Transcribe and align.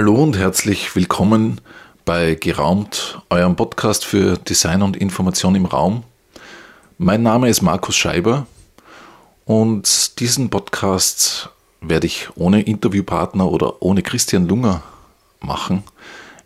Hallo 0.00 0.14
und 0.14 0.38
herzlich 0.38 0.96
willkommen 0.96 1.60
bei 2.06 2.34
Geraumt, 2.34 3.20
eurem 3.28 3.54
Podcast 3.54 4.06
für 4.06 4.38
Design 4.38 4.80
und 4.80 4.96
Information 4.96 5.54
im 5.54 5.66
Raum. 5.66 6.04
Mein 6.96 7.22
Name 7.22 7.50
ist 7.50 7.60
Markus 7.60 7.96
Scheiber 7.96 8.46
und 9.44 10.18
diesen 10.18 10.48
Podcast 10.48 11.50
werde 11.82 12.06
ich 12.06 12.30
ohne 12.34 12.62
Interviewpartner 12.62 13.50
oder 13.50 13.82
ohne 13.82 14.00
Christian 14.00 14.48
Lunger 14.48 14.82
machen. 15.40 15.82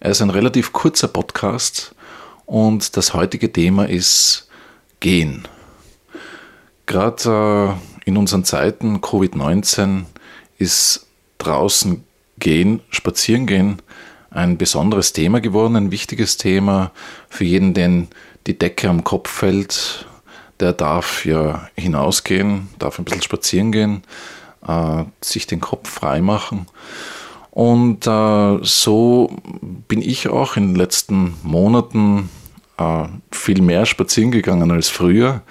Er 0.00 0.10
ist 0.10 0.20
ein 0.20 0.30
relativ 0.30 0.72
kurzer 0.72 1.06
Podcast 1.06 1.94
und 2.46 2.96
das 2.96 3.14
heutige 3.14 3.52
Thema 3.52 3.88
ist 3.88 4.48
Gehen. 4.98 5.46
Gerade 6.86 7.76
äh, 8.04 8.08
in 8.10 8.16
unseren 8.16 8.42
Zeiten 8.42 8.98
Covid-19 8.98 10.06
ist 10.58 11.06
draußen 11.38 12.02
gehen, 12.38 12.80
spazieren 12.90 13.46
gehen, 13.46 13.82
ein 14.30 14.58
besonderes 14.58 15.12
Thema 15.12 15.40
geworden, 15.40 15.76
ein 15.76 15.90
wichtiges 15.90 16.36
Thema 16.36 16.90
für 17.28 17.44
jeden, 17.44 17.74
den 17.74 18.08
die 18.46 18.58
Decke 18.58 18.88
am 18.88 19.04
Kopf 19.04 19.30
fällt. 19.30 20.06
Der 20.60 20.72
darf 20.72 21.24
ja 21.24 21.68
hinausgehen, 21.76 22.68
darf 22.78 22.98
ein 22.98 23.04
bisschen 23.04 23.22
spazieren 23.22 23.72
gehen, 23.72 24.02
äh, 24.66 25.04
sich 25.20 25.46
den 25.46 25.60
Kopf 25.60 25.88
frei 25.88 26.20
machen. 26.20 26.66
Und 27.50 28.06
äh, 28.06 28.58
so 28.62 29.36
bin 29.88 30.02
ich 30.02 30.28
auch 30.28 30.56
in 30.56 30.68
den 30.68 30.76
letzten 30.76 31.34
Monaten 31.42 32.28
äh, 32.78 33.04
viel 33.30 33.62
mehr 33.62 33.86
spazieren 33.86 34.32
gegangen 34.32 34.70
als 34.70 34.88
früher. 34.88 35.42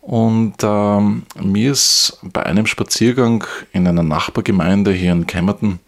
Und 0.00 0.54
ähm, 0.62 1.24
mir 1.40 1.72
ist 1.72 2.20
bei 2.22 2.46
einem 2.46 2.66
Spaziergang 2.66 3.44
in 3.72 3.88
einer 3.88 4.04
Nachbargemeinde 4.04 4.92
hier 4.92 5.10
in 5.10 5.26
Kemmerton 5.26 5.80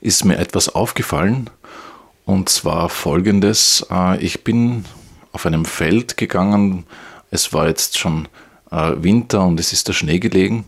ist 0.00 0.24
mir 0.24 0.38
etwas 0.38 0.68
aufgefallen. 0.68 1.50
Und 2.24 2.48
zwar 2.48 2.88
folgendes. 2.88 3.86
Äh, 3.90 4.18
ich 4.18 4.44
bin 4.44 4.84
auf 5.32 5.46
einem 5.46 5.64
Feld 5.64 6.16
gegangen. 6.16 6.86
Es 7.30 7.52
war 7.52 7.66
jetzt 7.66 7.98
schon 7.98 8.28
äh, 8.70 8.92
Winter 8.96 9.44
und 9.44 9.58
es 9.58 9.72
ist 9.72 9.88
der 9.88 9.92
Schnee 9.92 10.18
gelegen. 10.18 10.64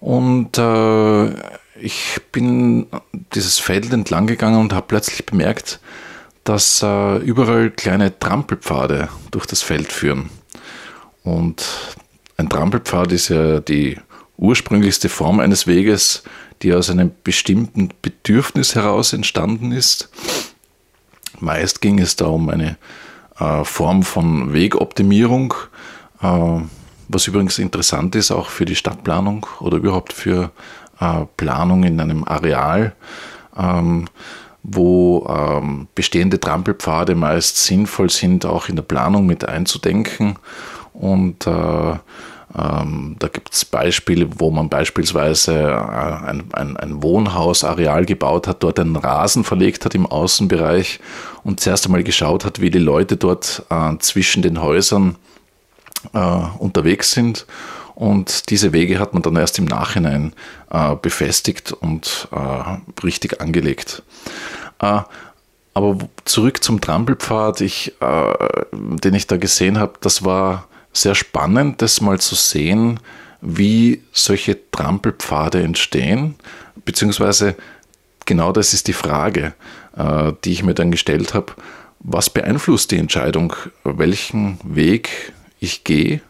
Und 0.00 0.56
äh, 0.58 1.30
ich 1.78 2.20
bin 2.32 2.86
dieses 3.34 3.58
Feld 3.58 3.92
entlang 3.92 4.26
gegangen 4.26 4.60
und 4.60 4.72
habe 4.72 4.86
plötzlich 4.88 5.24
bemerkt, 5.26 5.80
dass 6.44 6.82
überall 6.82 7.70
kleine 7.70 8.18
Trampelpfade 8.18 9.08
durch 9.30 9.46
das 9.46 9.62
Feld 9.62 9.92
führen. 9.92 10.30
Und 11.22 11.64
ein 12.38 12.48
Trampelpfad 12.48 13.12
ist 13.12 13.28
ja 13.28 13.60
die 13.60 13.98
ursprünglichste 14.38 15.08
Form 15.08 15.40
eines 15.40 15.66
Weges, 15.66 16.22
die 16.62 16.74
aus 16.74 16.90
einem 16.90 17.10
bestimmten 17.24 17.90
Bedürfnis 18.02 18.74
heraus 18.74 19.12
entstanden 19.12 19.72
ist. 19.72 20.10
Meist 21.38 21.80
ging 21.80 21.98
es 21.98 22.16
da 22.16 22.26
um 22.26 22.48
eine 22.50 22.76
äh, 23.38 23.64
Form 23.64 24.02
von 24.02 24.52
Wegoptimierung, 24.52 25.54
äh, 26.22 26.60
was 27.08 27.26
übrigens 27.26 27.58
interessant 27.58 28.14
ist 28.14 28.30
auch 28.30 28.48
für 28.48 28.64
die 28.64 28.76
Stadtplanung 28.76 29.46
oder 29.60 29.78
überhaupt 29.78 30.12
für 30.12 30.52
äh, 31.00 31.24
Planung 31.36 31.84
in 31.84 31.98
einem 31.98 32.24
Areal, 32.24 32.94
ähm, 33.56 34.06
wo 34.62 35.26
ähm, 35.26 35.88
bestehende 35.94 36.38
Trampelpfade 36.38 37.14
meist 37.14 37.56
sinnvoll 37.64 38.10
sind, 38.10 38.44
auch 38.44 38.68
in 38.68 38.76
der 38.76 38.82
Planung 38.82 39.26
mit 39.26 39.48
einzudenken 39.48 40.36
und 40.92 41.46
äh, 41.46 41.94
ähm, 42.56 43.14
da 43.18 43.28
gibt 43.28 43.54
es 43.54 43.64
Beispiele, 43.64 44.28
wo 44.38 44.50
man 44.50 44.68
beispielsweise 44.68 45.54
äh, 45.54 46.26
ein, 46.26 46.44
ein, 46.52 46.76
ein, 46.76 47.02
Wohnhausareal 47.02 48.04
gebaut 48.04 48.48
hat, 48.48 48.62
dort 48.62 48.80
einen 48.80 48.96
Rasen 48.96 49.44
verlegt 49.44 49.84
hat 49.84 49.94
im 49.94 50.06
Außenbereich 50.06 50.98
und 51.44 51.60
zuerst 51.60 51.86
einmal 51.86 52.02
geschaut 52.02 52.44
hat, 52.44 52.60
wie 52.60 52.70
die 52.70 52.80
Leute 52.80 53.16
dort 53.16 53.64
äh, 53.70 53.96
zwischen 53.98 54.42
den 54.42 54.60
Häusern 54.60 55.16
äh, 56.12 56.18
unterwegs 56.58 57.12
sind. 57.12 57.46
Und 57.94 58.50
diese 58.50 58.72
Wege 58.72 58.98
hat 58.98 59.12
man 59.12 59.22
dann 59.22 59.36
erst 59.36 59.58
im 59.58 59.66
Nachhinein 59.66 60.32
äh, 60.70 60.96
befestigt 60.96 61.70
und 61.70 62.28
äh, 62.32 63.04
richtig 63.04 63.40
angelegt. 63.40 64.02
Äh, 64.80 65.02
aber 65.72 65.98
zurück 66.24 66.64
zum 66.64 66.80
Trampelpfad, 66.80 67.60
ich, 67.60 67.94
den 68.02 69.14
ich 69.14 69.28
da 69.28 69.36
gesehen 69.36 69.78
habe, 69.78 69.92
das 70.00 70.24
war 70.24 70.66
sehr 70.92 71.14
spannend, 71.14 71.82
das 71.82 72.00
mal 72.00 72.18
zu 72.18 72.34
sehen, 72.34 73.00
wie 73.40 74.02
solche 74.12 74.58
Trampelpfade 74.70 75.62
entstehen, 75.62 76.34
beziehungsweise 76.84 77.56
genau 78.26 78.52
das 78.52 78.74
ist 78.74 78.88
die 78.88 78.92
Frage, 78.92 79.54
äh, 79.96 80.32
die 80.44 80.52
ich 80.52 80.62
mir 80.62 80.74
dann 80.74 80.90
gestellt 80.90 81.34
habe. 81.34 81.54
Was 82.00 82.30
beeinflusst 82.30 82.90
die 82.90 82.98
Entscheidung, 82.98 83.54
welchen 83.84 84.58
Weg 84.64 85.32
ich 85.58 85.84
gehe 85.84 86.20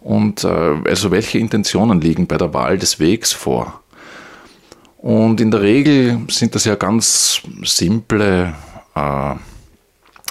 und 0.00 0.44
äh, 0.44 0.48
also 0.48 1.10
welche 1.10 1.38
Intentionen 1.38 2.00
liegen 2.00 2.26
bei 2.26 2.38
der 2.38 2.54
Wahl 2.54 2.78
des 2.78 2.98
Wegs 2.98 3.32
vor? 3.32 3.80
Und 4.98 5.40
in 5.40 5.50
der 5.50 5.62
Regel 5.62 6.20
sind 6.28 6.54
das 6.54 6.64
ja 6.64 6.76
ganz 6.76 7.40
simple, 7.64 8.54
äh, 8.94 9.34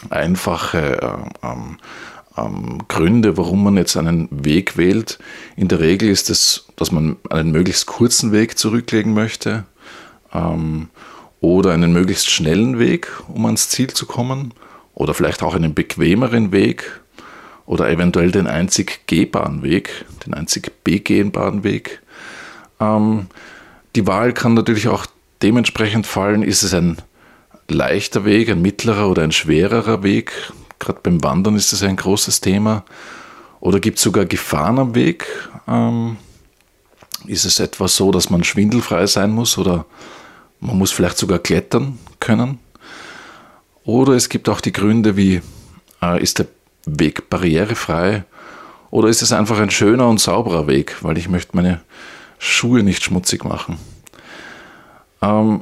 einfache 0.09 1.21
ähm, 1.43 1.77
ähm, 2.37 2.79
Gründe, 2.87 3.37
warum 3.37 3.63
man 3.63 3.77
jetzt 3.77 3.97
einen 3.97 4.27
Weg 4.31 4.77
wählt. 4.77 5.19
In 5.55 5.67
der 5.67 5.79
Regel 5.79 6.09
ist 6.09 6.29
es, 6.29 6.65
dass 6.75 6.91
man 6.91 7.17
einen 7.29 7.51
möglichst 7.51 7.85
kurzen 7.85 8.31
Weg 8.31 8.57
zurücklegen 8.57 9.13
möchte 9.13 9.65
ähm, 10.33 10.89
oder 11.39 11.71
einen 11.71 11.93
möglichst 11.93 12.29
schnellen 12.29 12.79
Weg, 12.79 13.11
um 13.27 13.45
ans 13.45 13.69
Ziel 13.69 13.89
zu 13.89 14.05
kommen 14.05 14.53
oder 14.93 15.13
vielleicht 15.13 15.43
auch 15.43 15.55
einen 15.55 15.73
bequemeren 15.73 16.51
Weg 16.51 17.01
oder 17.65 17.89
eventuell 17.89 18.31
den 18.31 18.47
einzig 18.47 19.07
gehbaren 19.07 19.63
Weg, 19.63 20.05
den 20.25 20.33
einzig 20.33 20.71
begehbaren 20.83 21.63
Weg. 21.63 22.01
Ähm, 22.79 23.27
die 23.95 24.07
Wahl 24.07 24.33
kann 24.33 24.53
natürlich 24.53 24.87
auch 24.87 25.05
dementsprechend 25.41 26.05
fallen, 26.05 26.43
ist 26.43 26.63
es 26.63 26.73
ein 26.73 26.97
leichter 27.67 28.25
Weg, 28.25 28.49
ein 28.49 28.61
mittlerer 28.61 29.09
oder 29.09 29.23
ein 29.23 29.31
schwererer 29.31 30.03
Weg. 30.03 30.31
Gerade 30.81 30.99
beim 31.03 31.23
Wandern 31.23 31.55
ist 31.55 31.71
das 31.71 31.83
ein 31.83 31.95
großes 31.95 32.41
Thema. 32.41 32.83
Oder 33.59 33.79
gibt 33.79 33.97
es 33.99 34.03
sogar 34.03 34.25
Gefahren 34.25 34.79
am 34.79 34.95
Weg? 34.95 35.27
Ähm, 35.67 36.17
ist 37.27 37.45
es 37.45 37.59
etwa 37.59 37.87
so, 37.87 38.11
dass 38.11 38.31
man 38.31 38.43
schwindelfrei 38.43 39.05
sein 39.05 39.29
muss 39.29 39.59
oder 39.59 39.85
man 40.59 40.79
muss 40.79 40.91
vielleicht 40.91 41.19
sogar 41.19 41.37
klettern 41.37 41.99
können? 42.19 42.57
Oder 43.83 44.13
es 44.13 44.27
gibt 44.27 44.49
auch 44.49 44.59
die 44.59 44.71
Gründe 44.71 45.15
wie, 45.17 45.41
äh, 46.01 46.21
ist 46.21 46.39
der 46.39 46.47
Weg 46.87 47.29
barrierefrei? 47.29 48.25
Oder 48.89 49.07
ist 49.07 49.21
es 49.21 49.31
einfach 49.31 49.59
ein 49.59 49.69
schöner 49.69 50.09
und 50.09 50.19
sauberer 50.19 50.65
Weg, 50.65 50.97
weil 51.01 51.19
ich 51.19 51.29
möchte 51.29 51.55
meine 51.55 51.81
Schuhe 52.39 52.81
nicht 52.81 53.03
schmutzig 53.03 53.45
machen? 53.45 53.77
Ähm, 55.21 55.61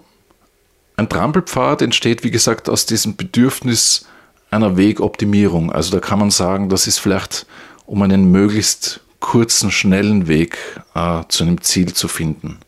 ein 0.96 1.10
Trampelpfad 1.10 1.82
entsteht, 1.82 2.24
wie 2.24 2.32
gesagt, 2.32 2.70
aus 2.70 2.86
diesem 2.86 3.18
Bedürfnis, 3.18 4.06
einer 4.52 4.78
Wegoptimierung. 4.78 5.72
Also 5.72 5.92
da 5.92 6.00
kann 6.00 6.20
man 6.20 6.32
sagen, 6.32 6.70
das 6.70 6.88
ist 6.88 7.00
vielleicht, 7.00 7.46
um 7.86 8.02
einen 8.02 8.32
möglichst 8.32 9.02
kurzen, 9.20 9.72
schnellen 9.72 10.28
Weg 10.28 10.58
äh, 10.96 11.24
zu 11.28 11.44
einem 11.44 11.62
Ziel 11.62 11.94
zu 11.94 12.08
finden. 12.08 12.60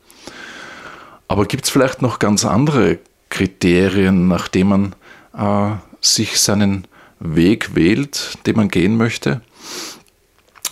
Aber 1.27 1.45
gibt 1.45 1.65
es 1.65 1.69
vielleicht 1.69 2.01
noch 2.01 2.19
ganz 2.19 2.45
andere 2.45 2.99
Kriterien, 3.29 4.27
nach 4.27 4.47
denen 4.47 4.93
man 5.33 5.71
äh, 5.71 5.77
sich 6.01 6.39
seinen 6.39 6.87
Weg 7.19 7.75
wählt, 7.75 8.37
den 8.45 8.57
man 8.57 8.67
gehen 8.67 8.97
möchte? 8.97 9.41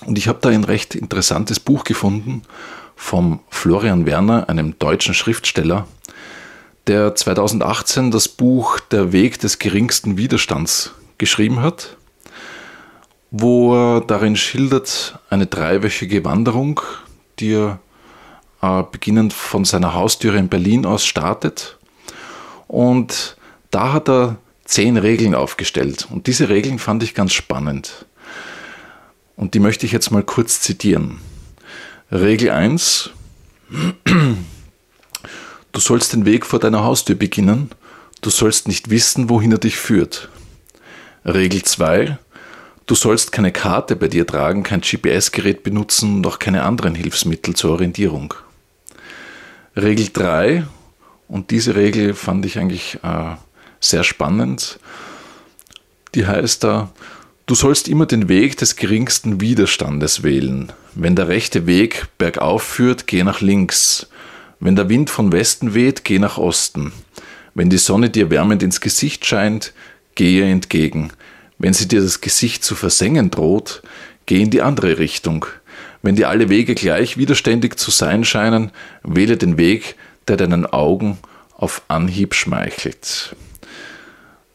Und 0.06 0.18
ich 0.18 0.28
habe 0.28 0.40
da 0.42 0.50
ein 0.50 0.64
recht 0.64 0.96
interessantes 0.96 1.60
Buch 1.60 1.84
gefunden 1.84 2.42
vom 2.96 3.40
Florian 3.50 4.06
Werner, 4.06 4.50
einem 4.50 4.78
deutschen 4.80 5.14
Schriftsteller, 5.14 5.88
der 6.90 7.14
2018 7.14 8.10
das 8.10 8.28
Buch 8.28 8.80
Der 8.80 9.12
Weg 9.14 9.40
des 9.40 9.60
geringsten 9.60 10.18
Widerstands 10.18 10.96
geschrieben 11.20 11.62
hat, 11.62 11.98
wo 13.30 13.76
er 13.76 14.02
darin 14.02 14.36
schildert 14.36 15.20
eine 15.30 15.46
dreiwöchige 15.46 16.26
Wanderung, 16.26 16.82
die 17.40 17.54
er 17.54 17.80
äh, 18.64 18.82
beginnend 18.92 19.34
von 19.34 19.66
seiner 19.66 19.94
Haustüre 19.94 20.38
in 20.38 20.50
Berlin 20.50 20.88
aus 20.88 21.06
startet. 21.06 21.78
Und 22.68 23.38
da 23.70 23.94
hat 23.94 24.10
er 24.10 24.38
zehn 24.66 24.98
Regeln 24.98 25.36
aufgestellt. 25.36 26.08
Und 26.10 26.26
diese 26.26 26.50
Regeln 26.50 26.80
fand 26.80 27.04
ich 27.04 27.14
ganz 27.14 27.34
spannend. 27.34 28.08
Und 29.36 29.54
die 29.54 29.60
möchte 29.60 29.86
ich 29.86 29.92
jetzt 29.92 30.10
mal 30.10 30.24
kurz 30.24 30.62
zitieren. 30.62 31.20
Regel 32.12 32.50
1. 32.50 33.12
Du 35.72 35.80
sollst 35.80 36.14
den 36.14 36.26
Weg 36.26 36.46
vor 36.46 36.60
deiner 36.60 36.84
Haustür 36.84 37.16
beginnen. 37.16 37.70
Du 38.22 38.30
sollst 38.30 38.68
nicht 38.68 38.90
wissen, 38.90 39.30
wohin 39.30 39.52
er 39.52 39.60
dich 39.60 39.78
führt. 39.78 40.30
Regel 41.26 41.64
2. 41.64 42.18
Du 42.86 42.96
sollst 42.96 43.32
keine 43.32 43.52
Karte 43.52 43.96
bei 43.96 44.08
dir 44.08 44.26
tragen, 44.26 44.64
kein 44.64 44.82
GPS-Gerät 44.82 45.62
benutzen 45.62 46.16
und 46.16 46.28
auch 46.28 46.40
keine 46.40 46.64
anderen 46.64 46.96
Hilfsmittel 46.96 47.56
zur 47.56 47.72
Orientierung. 47.72 48.34
Regel 49.76 50.10
3. 50.12 50.66
Und 51.28 51.52
diese 51.52 51.76
Regel 51.76 52.16
fand 52.16 52.46
ich 52.46 52.58
eigentlich 52.58 52.98
äh, 53.04 53.36
sehr 53.80 54.04
spannend. 54.04 54.80
Die 56.16 56.26
heißt 56.26 56.64
da, 56.64 56.90
du 57.46 57.54
sollst 57.54 57.88
immer 57.88 58.08
den 58.08 58.28
Weg 58.28 58.58
des 58.58 58.76
geringsten 58.76 59.40
Widerstandes 59.40 60.24
wählen. 60.24 60.72
Wenn 60.96 61.16
der 61.16 61.28
rechte 61.28 61.68
Weg 61.68 62.08
bergauf 62.18 62.64
führt, 62.64 63.06
geh 63.06 63.24
nach 63.24 63.42
links. 63.42 64.08
Wenn 64.60 64.76
der 64.76 64.90
Wind 64.90 65.10
von 65.10 65.32
Westen 65.32 65.74
weht, 65.74 66.04
geh 66.04 66.20
nach 66.20 66.38
Osten. 66.38 66.92
Wenn 67.54 67.70
die 67.70 67.78
Sonne 67.78 68.10
dir 68.10 68.30
wärmend 68.30 68.62
ins 68.62 68.82
Gesicht 68.82 69.26
scheint, 69.26 69.74
gehe 70.16 70.50
entgegen. 70.50 71.12
Wenn 71.58 71.74
sie 71.74 71.88
dir 71.88 72.02
das 72.02 72.22
Gesicht 72.22 72.64
zu 72.64 72.76
versengen 72.76 73.32
droht, 73.32 73.82
geh 74.26 74.42
in 74.42 74.50
die 74.50 74.62
andere 74.62 75.00
Richtung. 75.00 75.46
Wenn 76.02 76.16
dir 76.16 76.30
alle 76.30 76.50
Wege 76.50 76.76
gleich 76.76 77.18
widerständig 77.18 77.78
zu 77.78 77.92
sein 77.92 78.24
scheinen, 78.24 78.72
wähle 79.04 79.38
den 79.38 79.58
Weg, 79.58 79.96
der 80.28 80.38
deinen 80.38 80.66
Augen 80.66 81.18
auf 81.56 81.82
Anhieb 81.88 82.34
schmeichelt. 82.36 83.36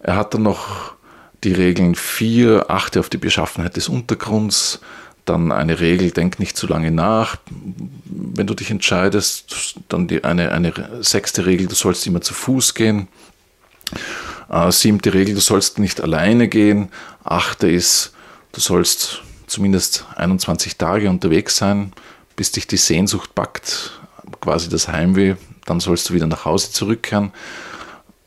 Er 0.00 0.16
hat 0.16 0.34
dann 0.34 0.42
noch 0.42 0.94
die 1.44 1.52
Regeln 1.52 1.94
4, 1.94 2.70
achte 2.70 3.00
auf 3.00 3.10
die 3.10 3.18
Beschaffenheit 3.18 3.76
des 3.76 3.88
Untergrunds, 3.88 4.80
dann 5.24 5.52
eine 5.52 5.80
Regel, 5.80 6.10
denk 6.10 6.38
nicht 6.38 6.56
zu 6.56 6.66
lange 6.66 6.90
nach. 6.90 7.36
Wenn 8.36 8.46
du 8.46 8.54
dich 8.54 8.70
entscheidest, 8.70 9.76
dann 9.88 10.08
die, 10.08 10.24
eine, 10.24 10.50
eine 10.52 10.72
sechste 11.00 11.46
Regel, 11.46 11.68
du 11.68 11.74
sollst 11.74 12.06
immer 12.06 12.20
zu 12.20 12.34
Fuß 12.34 12.74
gehen. 12.74 13.08
Äh, 14.50 14.72
siebte 14.72 15.14
Regel, 15.14 15.34
du 15.34 15.40
sollst 15.40 15.78
nicht 15.78 16.00
alleine 16.00 16.48
gehen. 16.48 16.90
Achte 17.22 17.70
ist, 17.70 18.12
du 18.52 18.60
sollst 18.60 19.22
zumindest 19.46 20.04
21 20.16 20.76
Tage 20.76 21.08
unterwegs 21.08 21.56
sein, 21.56 21.92
bis 22.36 22.50
dich 22.50 22.66
die 22.66 22.76
Sehnsucht 22.76 23.34
packt, 23.34 24.00
quasi 24.40 24.68
das 24.68 24.88
Heimweh, 24.88 25.36
dann 25.64 25.80
sollst 25.80 26.10
du 26.10 26.14
wieder 26.14 26.26
nach 26.26 26.44
Hause 26.44 26.72
zurückkehren. 26.72 27.32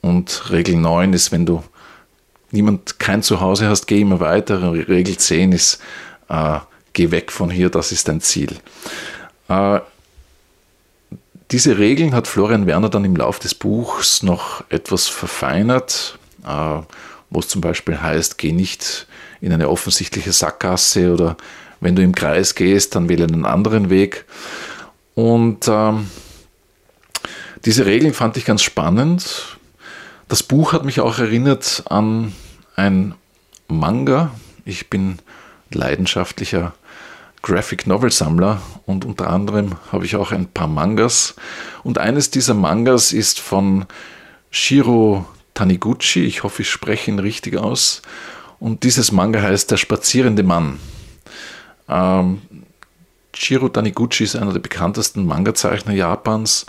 Und 0.01 0.51
Regel 0.51 0.75
9 0.77 1.13
ist, 1.13 1.31
wenn 1.31 1.45
du 1.45 1.63
niemand 2.51 2.99
kein 2.99 3.23
Zuhause 3.23 3.67
hast, 3.67 3.87
geh 3.87 4.01
immer 4.01 4.19
weiter. 4.19 4.71
Regel 4.71 5.17
10 5.17 5.51
ist, 5.51 5.81
äh, 6.29 6.59
geh 6.93 7.11
weg 7.11 7.31
von 7.31 7.49
hier, 7.49 7.69
das 7.69 7.91
ist 7.91 8.07
dein 8.07 8.21
Ziel. 8.21 8.55
Äh, 9.49 9.79
diese 11.51 11.77
Regeln 11.77 12.13
hat 12.13 12.27
Florian 12.27 12.67
Werner 12.67 12.89
dann 12.89 13.05
im 13.05 13.15
Lauf 13.15 13.39
des 13.39 13.55
Buchs 13.55 14.23
noch 14.23 14.63
etwas 14.69 15.07
verfeinert, 15.07 16.19
äh, 16.45 16.81
wo 17.29 17.39
es 17.39 17.47
zum 17.47 17.61
Beispiel 17.61 18.01
heißt, 18.01 18.37
geh 18.37 18.51
nicht 18.51 19.07
in 19.39 19.53
eine 19.53 19.69
offensichtliche 19.69 20.31
Sackgasse 20.31 21.13
oder 21.13 21.37
wenn 21.79 21.95
du 21.95 22.01
im 22.01 22.15
Kreis 22.15 22.55
gehst, 22.55 22.95
dann 22.95 23.07
wähle 23.07 23.25
einen 23.25 23.45
anderen 23.45 23.89
Weg. 23.89 24.25
Und 25.15 25.67
ähm, 25.67 26.09
diese 27.65 27.85
Regeln 27.85 28.13
fand 28.13 28.37
ich 28.37 28.45
ganz 28.45 28.63
spannend. 28.63 29.57
Das 30.27 30.43
Buch 30.43 30.73
hat 30.73 30.85
mich 30.85 30.99
auch 30.99 31.19
erinnert 31.19 31.83
an 31.89 32.33
ein 32.75 33.13
Manga. 33.67 34.31
Ich 34.65 34.89
bin 34.89 35.19
leidenschaftlicher 35.71 36.73
Graphic 37.47 37.87
Novel 37.87 38.11
Sammler 38.11 38.61
und 38.85 39.05
unter 39.05 39.29
anderem 39.29 39.77
habe 39.93 40.03
ich 40.03 40.17
auch 40.17 40.33
ein 40.33 40.47
paar 40.47 40.67
Mangas. 40.67 41.33
Und 41.81 41.97
eines 41.97 42.29
dieser 42.29 42.53
Mangas 42.53 43.13
ist 43.13 43.39
von 43.39 43.85
Shiro 44.51 45.25
Taniguchi. 45.53 46.25
Ich 46.25 46.43
hoffe, 46.43 46.63
ich 46.63 46.69
spreche 46.69 47.09
ihn 47.09 47.19
richtig 47.19 47.55
aus. 47.55 48.01
Und 48.59 48.83
dieses 48.83 49.13
Manga 49.13 49.41
heißt 49.41 49.71
Der 49.71 49.77
spazierende 49.77 50.43
Mann. 50.43 50.77
Ähm, 51.87 52.41
Shiro 53.33 53.69
Taniguchi 53.69 54.25
ist 54.25 54.35
einer 54.35 54.51
der 54.51 54.59
bekanntesten 54.59 55.25
Manga-Zeichner 55.25 55.93
Japans. 55.93 56.65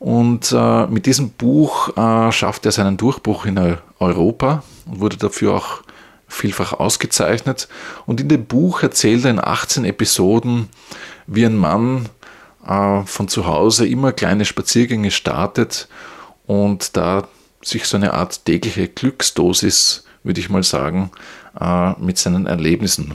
Und 0.00 0.50
äh, 0.50 0.88
mit 0.88 1.06
diesem 1.06 1.30
Buch 1.30 1.96
äh, 1.96 2.32
schafft 2.32 2.66
er 2.66 2.72
seinen 2.72 2.96
Durchbruch 2.96 3.46
in 3.46 3.78
Europa 4.00 4.64
und 4.86 4.98
wurde 4.98 5.16
dafür 5.16 5.54
auch 5.54 5.82
vielfach 6.28 6.74
ausgezeichnet. 6.74 7.68
Und 8.06 8.20
in 8.20 8.28
dem 8.28 8.44
Buch 8.44 8.82
erzählt 8.82 9.24
er 9.24 9.30
in 9.30 9.40
18 9.42 9.84
Episoden, 9.84 10.68
wie 11.26 11.44
ein 11.44 11.56
Mann 11.56 12.08
äh, 12.66 13.02
von 13.04 13.28
zu 13.28 13.46
Hause 13.46 13.86
immer 13.86 14.12
kleine 14.12 14.44
Spaziergänge 14.44 15.10
startet 15.10 15.88
und 16.46 16.96
da 16.96 17.26
sich 17.62 17.86
so 17.86 17.96
eine 17.96 18.14
Art 18.14 18.44
tägliche 18.44 18.88
Glücksdosis, 18.88 20.04
würde 20.22 20.40
ich 20.40 20.50
mal 20.50 20.62
sagen, 20.62 21.10
äh, 21.60 21.92
mit 21.98 22.18
seinen 22.18 22.46
Erlebnissen 22.46 23.14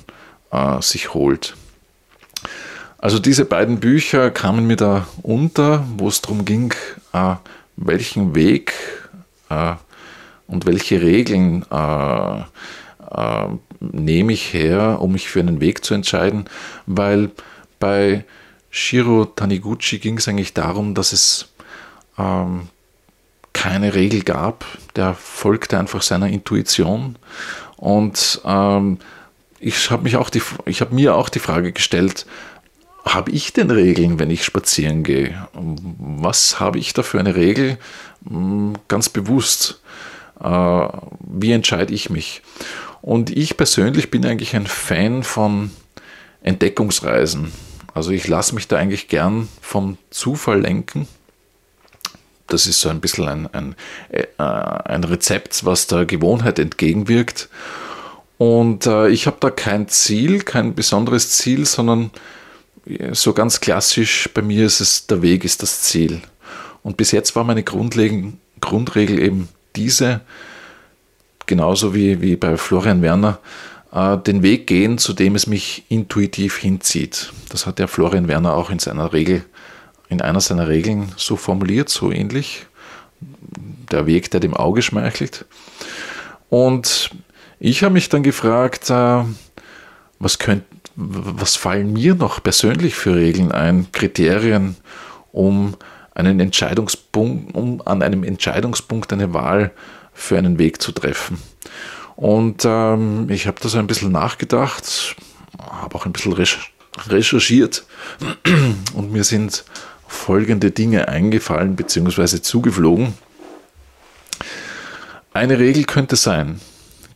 äh, 0.52 0.82
sich 0.82 1.14
holt. 1.14 1.56
Also 2.98 3.20
diese 3.20 3.46
beiden 3.46 3.80
Bücher 3.80 4.32
kamen 4.32 4.66
mir 4.66 4.78
da 4.78 5.08
unter, 5.22 5.86
wo 5.98 6.08
es 6.08 6.22
darum 6.22 6.46
ging, 6.46 6.74
äh, 7.12 7.36
welchen 7.76 8.36
Weg 8.36 8.74
äh, 9.50 9.74
und 10.48 10.66
welche 10.66 11.02
Regeln 11.02 11.66
äh, 11.70 12.42
äh, 13.14 13.48
nehme 13.80 14.34
ich 14.34 14.54
her, 14.54 15.00
um 15.02 15.14
mich 15.14 15.28
für 15.28 15.40
einen 15.40 15.60
Weg 15.60 15.84
zu 15.84 15.94
entscheiden, 15.94 16.46
weil 16.86 17.32
bei 17.80 18.26
Shiro 18.70 19.26
Taniguchi 19.26 20.00
ging 20.00 20.18
es 20.18 20.28
eigentlich 20.28 20.54
darum, 20.54 20.96
dass 20.96 21.14
es 21.14 21.54
ähm, 22.18 22.70
keine 23.54 23.94
Regel 23.94 24.24
gab. 24.24 24.66
Der 24.96 25.14
folgte 25.14 25.78
einfach 25.78 26.02
seiner 26.02 26.28
Intuition. 26.28 27.18
Und 27.78 28.42
ähm, 28.46 29.00
ich 29.60 29.92
habe 29.92 30.04
mich 30.04 30.16
auch 30.18 30.30
die, 30.30 30.42
ich 30.66 30.82
habe 30.82 30.96
mir 30.96 31.16
auch 31.16 31.30
die 31.30 31.40
Frage 31.40 31.72
gestellt, 31.72 32.26
habe 33.06 33.32
ich 33.32 33.54
denn 33.54 33.70
Regeln, 33.70 34.18
wenn 34.18 34.30
ich 34.30 34.44
spazieren 34.44 35.04
gehe? 35.04 35.48
Was 35.54 36.60
habe 36.60 36.80
ich 36.80 36.94
da 36.94 37.04
für 37.04 37.20
eine 37.20 37.36
Regel? 37.36 37.78
Hm, 38.28 38.74
ganz 38.88 39.10
bewusst. 39.10 39.82
Äh, 40.42 40.88
wie 41.20 41.52
entscheide 41.52 41.94
ich 41.94 42.10
mich? 42.10 42.42
Und 43.04 43.36
ich 43.36 43.58
persönlich 43.58 44.10
bin 44.12 44.26
eigentlich 44.26 44.56
ein 44.56 44.66
Fan 44.66 45.24
von 45.24 45.72
Entdeckungsreisen. 46.42 47.52
Also 47.94 48.12
ich 48.12 48.30
lasse 48.30 48.56
mich 48.56 48.70
da 48.70 48.78
eigentlich 48.78 49.10
gern 49.10 49.50
vom 49.62 49.98
Zufall 50.10 50.62
lenken. 50.62 51.06
Das 52.48 52.66
ist 52.66 52.80
so 52.80 52.88
ein 52.88 53.02
bisschen 53.02 53.28
ein, 53.28 53.54
ein, 53.54 53.76
äh, 54.10 54.24
ein 54.38 55.04
Rezept, 55.04 55.66
was 55.66 55.88
der 55.88 56.06
Gewohnheit 56.06 56.60
entgegenwirkt. 56.60 57.50
Und 58.38 58.88
äh, 58.88 59.10
ich 59.10 59.28
habe 59.28 59.38
da 59.42 59.50
kein 59.50 59.90
Ziel, 59.90 60.42
kein 60.42 60.74
besonderes 60.74 61.32
Ziel, 61.32 61.66
sondern 61.66 62.10
so 63.12 63.34
ganz 63.34 63.60
klassisch 63.60 64.30
bei 64.34 64.42
mir 64.42 64.66
ist 64.66 64.80
es, 64.80 65.08
der 65.08 65.22
Weg 65.22 65.44
ist 65.44 65.62
das 65.62 65.82
Ziel. 65.82 66.22
Und 66.84 66.96
bis 66.96 67.12
jetzt 67.12 67.36
war 67.36 67.44
meine 67.44 67.64
Grundregel 67.64 69.20
eben 69.20 69.50
diese, 69.76 70.22
genauso 71.54 71.94
wie, 71.94 72.20
wie 72.20 72.36
bei 72.36 72.58
Florian 72.58 73.04
Werner, 73.04 73.38
äh, 73.92 74.18
den 74.18 74.42
Weg 74.42 74.66
gehen, 74.66 74.98
zu 74.98 75.14
dem 75.14 75.36
es 75.36 75.46
mich 75.46 75.86
intuitiv 75.88 76.58
hinzieht. 76.58 77.32
Das 77.50 77.68
hat 77.68 77.78
ja 77.78 77.86
Florian 77.86 78.28
Werner 78.28 78.56
auch 78.56 78.72
in 78.72 78.80
seiner 78.80 79.14
Regel, 79.14 79.46
in 80.10 80.20
einer 80.20 80.42
seiner 80.42 80.68
Regeln 80.68 81.12
so 81.16 81.36
formuliert, 81.36 81.90
so 81.90 82.12
ähnlich. 82.12 82.66
Der 83.92 84.08
Weg, 84.08 84.32
der 84.32 84.40
dem 84.40 84.56
Auge 84.56 84.82
schmeichelt. 84.82 85.46
Und 86.50 87.12
ich 87.60 87.84
habe 87.84 87.94
mich 87.94 88.10
dann 88.10 88.24
gefragt, 88.24 88.90
äh, 88.90 89.24
was, 90.18 90.40
könnt, 90.40 90.64
was 90.96 91.56
fallen 91.56 91.94
mir 91.94 92.16
noch 92.16 92.42
persönlich 92.42 92.96
für 92.96 93.16
Regeln 93.16 93.52
ein, 93.52 93.92
Kriterien, 93.92 94.76
um 95.32 95.76
einen 96.16 96.40
Entscheidungspunkt, 96.40 97.54
um 97.54 97.80
an 97.86 98.02
einem 98.02 98.24
Entscheidungspunkt 98.24 99.14
eine 99.14 99.36
Wahl 99.36 99.72
für 100.14 100.38
einen 100.38 100.60
Weg 100.60 100.82
zu 100.82 100.92
treffen. 100.92 101.40
Und 102.16 102.64
ähm, 102.66 103.30
ich 103.30 103.48
habe 103.48 103.60
da 103.62 103.70
so 103.70 103.80
ein 103.80 103.88
bisschen 103.88 104.12
nachgedacht, 104.12 105.16
habe 105.58 105.96
auch 105.96 106.06
ein 106.06 106.14
bisschen 106.14 106.34
recherchiert 107.08 107.86
und 108.94 109.12
mir 109.12 109.24
sind 109.24 109.66
folgende 110.08 110.72
Dinge 110.72 111.08
eingefallen 111.08 111.76
bzw. 111.76 112.42
zugeflogen. 112.42 113.14
Eine 115.34 115.58
Regel 115.58 115.86
könnte 115.86 116.16
sein, 116.16 116.62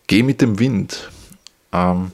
geh 0.07 0.23
mit 0.23 0.41
dem 0.41 0.57
Wind. 0.57 1.11
Ähm, 1.71 2.11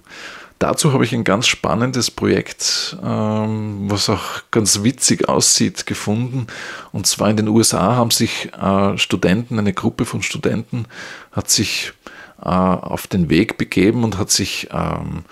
Dazu 0.64 0.94
habe 0.94 1.04
ich 1.04 1.12
ein 1.12 1.26
ganz 1.26 1.48
spannendes 1.48 2.10
Projekt, 2.10 2.96
ähm, 3.04 3.92
was 3.92 4.08
auch 4.08 4.44
ganz 4.50 4.82
witzig 4.82 5.28
aussieht, 5.28 5.86
gefunden. 5.86 6.48
Und 6.94 7.06
zwar 7.06 7.30
in 7.30 7.36
den 7.36 7.50
USA 7.50 7.98
haben 7.98 8.12
sich 8.12 8.50
äh, 8.54 8.98
Studenten, 8.98 9.60
eine 9.60 9.74
Gruppe 9.74 10.06
von 10.06 10.22
Studenten, 10.22 10.86
hat 11.34 11.50
sich 11.50 11.92
äh, 12.42 12.48
auf 12.48 13.08
den 13.08 13.30
Weg 13.30 13.58
begeben 13.58 14.06
und 14.06 14.18
hat 14.18 14.32
sich 14.32 14.70
ähm, 14.72 15.26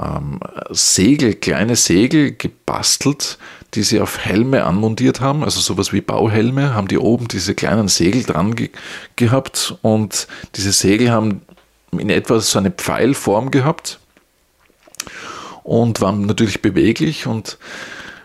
ähm, 0.00 0.40
Segel, 0.70 1.34
kleine 1.34 1.76
Segel 1.76 2.32
gebastelt, 2.32 3.36
die 3.74 3.82
sie 3.82 4.00
auf 4.00 4.16
Helme 4.16 4.64
anmontiert 4.64 5.20
haben, 5.20 5.44
also 5.44 5.60
sowas 5.60 5.92
wie 5.92 6.00
Bauhelme, 6.00 6.72
haben 6.72 6.88
die 6.88 6.96
oben 6.96 7.28
diese 7.28 7.54
kleinen 7.54 7.88
Segel 7.88 8.22
dran 8.22 8.56
ge 8.56 8.70
gehabt. 9.16 9.76
Und 9.82 10.26
diese 10.54 10.72
Segel 10.72 11.10
haben 11.10 11.42
in 11.92 12.08
etwa 12.08 12.40
so 12.40 12.58
eine 12.58 12.70
Pfeilform 12.70 13.50
gehabt 13.50 13.98
und 15.64 16.00
waren 16.00 16.26
natürlich 16.26 16.62
beweglich 16.62 17.26
und 17.26 17.58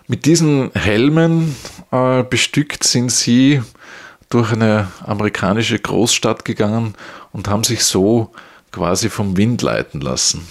mit 0.07 0.25
diesen 0.25 0.71
Helmen 0.73 1.55
äh, 1.91 2.23
bestückt 2.23 2.83
sind 2.83 3.11
sie 3.11 3.61
durch 4.29 4.51
eine 4.51 4.89
amerikanische 5.03 5.79
Großstadt 5.79 6.45
gegangen 6.45 6.93
und 7.31 7.47
haben 7.47 7.63
sich 7.63 7.83
so 7.83 8.31
quasi 8.71 9.09
vom 9.09 9.37
Wind 9.37 9.61
leiten 9.61 10.01
lassen. 10.01 10.47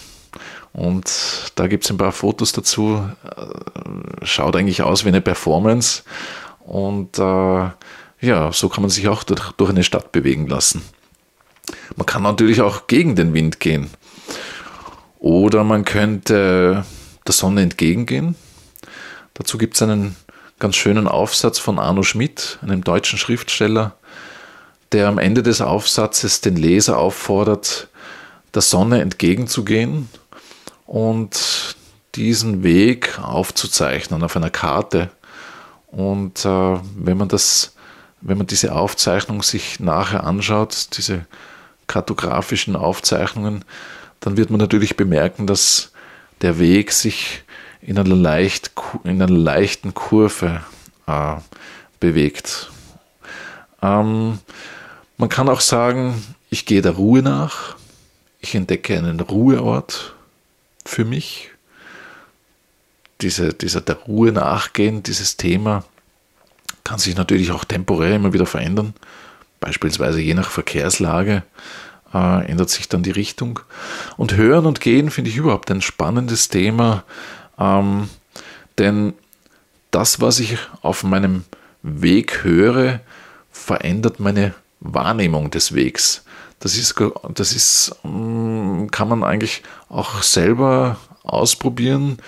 Und 0.73 1.52
da 1.54 1.66
gibt 1.66 1.85
es 1.85 1.90
ein 1.90 1.99
paar 1.99 2.12
Fotos 2.12 2.52
dazu. 2.52 3.09
Äh, 3.25 4.25
schaut 4.25 4.57
eigentlich 4.57 4.83
aus 4.83 5.04
wie 5.04 5.09
eine 5.09 5.21
Performance. 5.21 6.02
Und 6.61 7.18
äh, 7.18 7.71
ja, 8.21 8.52
so 8.52 8.68
kann 8.68 8.83
man 8.83 8.90
sich 8.90 9.09
auch 9.09 9.25
durch, 9.25 9.52
durch 9.52 9.71
eine 9.71 9.85
Stadt 9.85 10.12
bewegen 10.12 10.47
lassen. 10.47 10.83
Man 11.97 12.07
kann 12.07 12.23
natürlich 12.23 12.61
auch 12.61 12.87
gegen 12.87 13.16
den 13.16 13.35
Wind 13.35 13.61
gehen. 13.61 13.90
Oder 15.19 15.65
man 15.65 15.85
könnte 15.85 16.85
der 17.27 17.33
Sonne 17.33 17.63
entgegengehen. 17.63 18.37
Dazu 19.35 19.59
gibt 19.59 19.75
es 19.75 19.83
einen 19.83 20.17
ganz 20.59 20.77
schönen 20.77 21.07
Aufsatz 21.07 21.59
von 21.59 21.79
Arno 21.79 22.03
Schmidt, 22.03 22.59
einem 22.63 22.83
deutschen 22.83 23.19
Schriftsteller, 23.19 23.97
der 24.93 25.09
am 25.09 25.19
Ende 25.19 25.43
des 25.43 25.61
Aufsatzes 25.61 26.41
den 26.41 26.57
Leser 26.57 26.99
auffordert, 26.99 27.89
der 28.55 28.63
Sonne 28.63 29.01
entgegenzugehen 29.01 30.09
und 30.87 31.77
diesen 32.15 32.63
Weg 32.63 33.19
aufzuzeichnen 33.21 34.23
auf 34.23 34.37
einer 34.37 34.51
Karte. 34.51 35.11
Und 35.89 36.45
äh, 36.45 36.79
wenn 36.97 37.17
man 37.17 37.29
das, 37.29 37.75
wenn 38.21 38.39
man 38.39 38.47
diese 38.47 38.75
Aufzeichnung 38.75 39.43
sich 39.43 39.79
nachher 39.81 40.25
anschaut, 40.25 40.97
diese 40.97 41.27
kartografischen 41.87 42.77
Aufzeichnungen, 42.77 43.65
dann 44.21 44.37
wird 44.37 44.51
man 44.51 44.61
natürlich 44.61 44.97
bemerken, 44.97 45.47
dass 45.47 45.93
der 46.41 46.59
Weg 46.59 46.93
sich 46.93 47.43
in 47.81 47.99
einer, 47.99 48.15
leicht, 48.15 48.73
in 49.05 49.23
einer 49.23 49.29
leichten 49.29 49.95
Kurve 49.95 50.61
äh, 51.07 51.37
bewegt. 52.01 52.71
Ähm, 53.83 54.39
man 55.17 55.29
kann 55.29 55.49
auch 55.49 55.61
sagen, 55.61 56.23
ich 56.51 56.67
gehe 56.67 56.83
der 56.83 56.93
Ruhe 56.93 57.23
nach, 57.23 57.77
ich 58.41 58.55
entdecke 58.55 58.97
einen 58.97 59.21
Ruheort 59.21 60.15
für 60.85 61.05
mich. 61.05 61.51
Diese, 63.21 63.53
dieser 63.53 63.81
der 63.81 63.97
Ruhe 63.97 64.31
nachgehen, 64.31 65.03
dieses 65.03 65.37
Thema 65.37 65.85
kann 66.85 66.99
sich 66.99 67.17
natürlich 67.17 67.51
auch 67.51 67.65
temporär 67.65 68.15
immer 68.15 68.33
wieder 68.33 68.47
verändern. 68.47 68.95
Beispielsweise 69.61 70.21
je 70.21 70.35
nach 70.35 70.51
Verkehrslage 70.51 71.43
äh, 72.12 72.47
ändert 72.47 72.71
sich 72.71 72.88
dann 72.88 73.03
die 73.03 73.11
Richtung. 73.11 73.61
Und 74.17 74.37
Hören 74.37 74.67
und 74.67 74.81
Gehen 74.81 75.11
finde 75.11 75.31
ich 75.31 75.37
überhaupt 75.37 75.71
ein 75.71 75.83
spannendes 75.83 76.49
Thema, 76.49 77.05
ähm, 77.59 78.09
denn 78.79 79.15
das, 79.91 80.21
was 80.21 80.41
ich 80.41 80.59
auf 80.83 81.03
meinem 81.03 81.45
Weg 81.83 82.45
höre, 82.45 83.00
verändert 83.50 84.21
meine 84.21 84.55
Wahrnehmung 84.81 85.50
des 85.50 85.75
Wegs. 85.75 86.25
Das 86.61 86.77
ist, 86.77 86.95
das 87.35 87.53
ist, 87.53 87.95
mm, 88.03 88.87
kann 88.88 89.09
man 89.09 89.23
eigentlich 89.23 89.62
auch 89.88 90.23
selber 90.23 90.97
ausprobieren, 91.23 92.19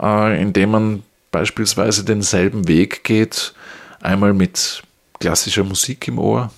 äh, 0.00 0.40
indem 0.40 0.70
man 0.70 1.02
beispielsweise 1.30 2.04
denselben 2.04 2.68
Weg 2.68 3.04
geht, 3.04 3.54
einmal 4.00 4.32
mit 4.32 4.82
klassischer 5.18 5.64
Musik 5.64 6.06
im 6.08 6.18
Ohr, 6.18 6.52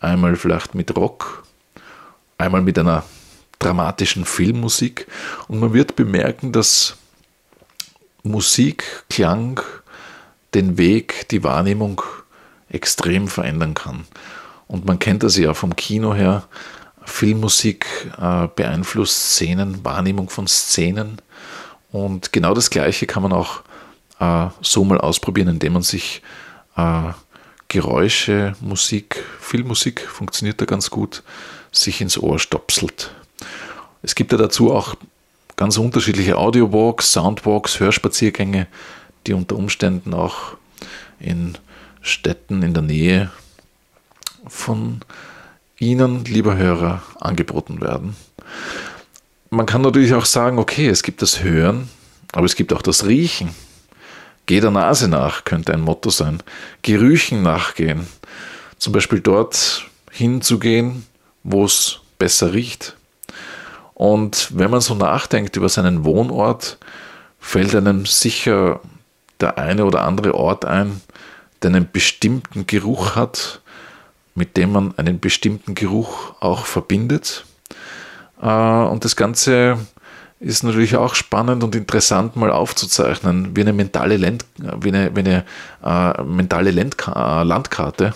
einmal 0.00 0.36
vielleicht 0.36 0.74
mit 0.74 0.94
Rock, 0.96 1.44
einmal 2.38 2.62
mit 2.62 2.78
einer 2.78 3.04
dramatischen 3.58 4.24
Filmmusik 4.24 5.06
und 5.48 5.60
man 5.60 5.72
wird 5.72 5.96
bemerken, 5.96 6.52
dass 6.52 6.96
Musik, 8.22 9.04
Klang 9.10 9.60
den 10.54 10.78
Weg, 10.78 11.28
die 11.28 11.44
Wahrnehmung 11.44 12.02
extrem 12.68 13.28
verändern 13.28 13.74
kann. 13.74 14.04
Und 14.66 14.86
man 14.86 14.98
kennt 14.98 15.22
das 15.22 15.36
ja 15.36 15.54
vom 15.54 15.76
Kino 15.76 16.14
her. 16.14 16.44
Filmmusik 17.04 17.86
äh, 18.18 18.48
beeinflusst 18.54 19.32
Szenen, 19.32 19.84
Wahrnehmung 19.84 20.30
von 20.30 20.46
Szenen. 20.46 21.20
Und 21.92 22.32
genau 22.32 22.54
das 22.54 22.70
Gleiche 22.70 23.06
kann 23.06 23.22
man 23.22 23.32
auch 23.32 23.60
äh, 24.20 24.48
so 24.62 24.84
mal 24.84 24.98
ausprobieren, 24.98 25.48
indem 25.48 25.74
man 25.74 25.82
sich 25.82 26.22
äh, 26.76 27.12
Geräusche, 27.74 28.54
Musik, 28.60 29.24
Filmmusik 29.40 30.00
funktioniert 30.02 30.60
da 30.60 30.64
ganz 30.64 30.90
gut, 30.90 31.24
sich 31.72 32.00
ins 32.00 32.16
Ohr 32.16 32.38
stopselt. 32.38 33.10
Es 34.00 34.14
gibt 34.14 34.30
ja 34.30 34.38
dazu 34.38 34.72
auch 34.72 34.94
ganz 35.56 35.76
unterschiedliche 35.76 36.38
Audiowalks, 36.38 37.10
Soundwalks, 37.10 37.80
Hörspaziergänge, 37.80 38.68
die 39.26 39.32
unter 39.32 39.56
Umständen 39.56 40.14
auch 40.14 40.56
in 41.18 41.58
Städten 42.00 42.62
in 42.62 42.74
der 42.74 42.84
Nähe 42.84 43.32
von 44.46 45.00
Ihnen, 45.80 46.24
lieber 46.26 46.56
Hörer, 46.56 47.02
angeboten 47.18 47.80
werden. 47.80 48.14
Man 49.50 49.66
kann 49.66 49.82
natürlich 49.82 50.14
auch 50.14 50.26
sagen, 50.26 50.60
okay, 50.60 50.86
es 50.86 51.02
gibt 51.02 51.22
das 51.22 51.42
Hören, 51.42 51.88
aber 52.30 52.46
es 52.46 52.54
gibt 52.54 52.72
auch 52.72 52.82
das 52.82 53.04
Riechen. 53.04 53.50
Geh 54.46 54.60
der 54.60 54.70
Nase 54.70 55.08
nach, 55.08 55.44
könnte 55.44 55.72
ein 55.72 55.80
Motto 55.80 56.10
sein. 56.10 56.42
Gerüchen 56.82 57.42
nachgehen. 57.42 58.06
Zum 58.78 58.92
Beispiel 58.92 59.20
dort 59.20 59.86
hinzugehen, 60.10 61.06
wo 61.42 61.64
es 61.64 62.00
besser 62.18 62.52
riecht. 62.52 62.96
Und 63.94 64.48
wenn 64.52 64.70
man 64.70 64.80
so 64.80 64.94
nachdenkt 64.94 65.56
über 65.56 65.68
seinen 65.68 66.04
Wohnort, 66.04 66.78
fällt 67.38 67.74
einem 67.74 68.06
sicher 68.06 68.80
der 69.40 69.58
eine 69.58 69.84
oder 69.84 70.02
andere 70.02 70.34
Ort 70.34 70.64
ein, 70.64 71.00
der 71.62 71.70
einen 71.70 71.90
bestimmten 71.90 72.66
Geruch 72.66 73.16
hat, 73.16 73.60
mit 74.34 74.56
dem 74.56 74.72
man 74.72 74.98
einen 74.98 75.20
bestimmten 75.20 75.74
Geruch 75.74 76.34
auch 76.40 76.66
verbindet. 76.66 77.44
Äh, 78.42 78.46
und 78.48 79.04
das 79.04 79.16
Ganze 79.16 79.78
ist 80.40 80.62
natürlich 80.62 80.96
auch 80.96 81.14
spannend 81.14 81.62
und 81.64 81.74
interessant 81.74 82.36
mal 82.36 82.50
aufzuzeichnen, 82.50 83.56
wie 83.56 83.62
eine 83.62 83.72
mentale, 83.72 84.16
Land, 84.16 84.44
wie 84.58 84.88
eine, 84.88 85.14
wie 85.14 85.20
eine 85.20 85.44
äh, 85.84 86.22
mentale 86.22 86.70
Landka 86.70 87.42
Landkarte. 87.42 88.14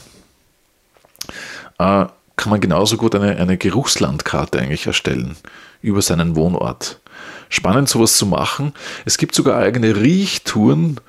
Äh, 1.79 2.07
kann 2.37 2.51
man 2.51 2.61
genauso 2.61 2.97
gut 2.97 3.15
eine, 3.15 3.37
eine 3.37 3.57
Geruchslandkarte 3.57 4.59
eigentlich 4.59 4.87
erstellen 4.87 5.37
über 5.83 6.03
seinen 6.03 6.37
Wohnort. 6.37 7.01
Spannend 7.49 7.89
sowas 7.89 8.17
zu 8.17 8.27
machen. 8.27 8.73
Es 9.05 9.19
gibt 9.19 9.35
sogar 9.35 9.59
eigene 9.59 9.97
Riechtouren 9.97 11.01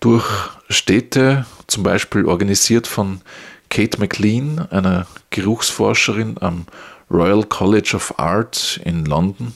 durch 0.00 0.26
Städte, 0.70 1.44
zum 1.66 1.82
Beispiel 1.82 2.24
organisiert 2.24 2.86
von 2.86 3.20
Kate 3.68 3.98
McLean, 3.98 4.66
einer 4.70 5.06
Geruchsforscherin 5.30 6.36
am 6.40 6.66
Royal 7.10 7.44
College 7.44 7.92
of 7.94 8.18
Art 8.18 8.80
in 8.84 9.04
London. 9.04 9.54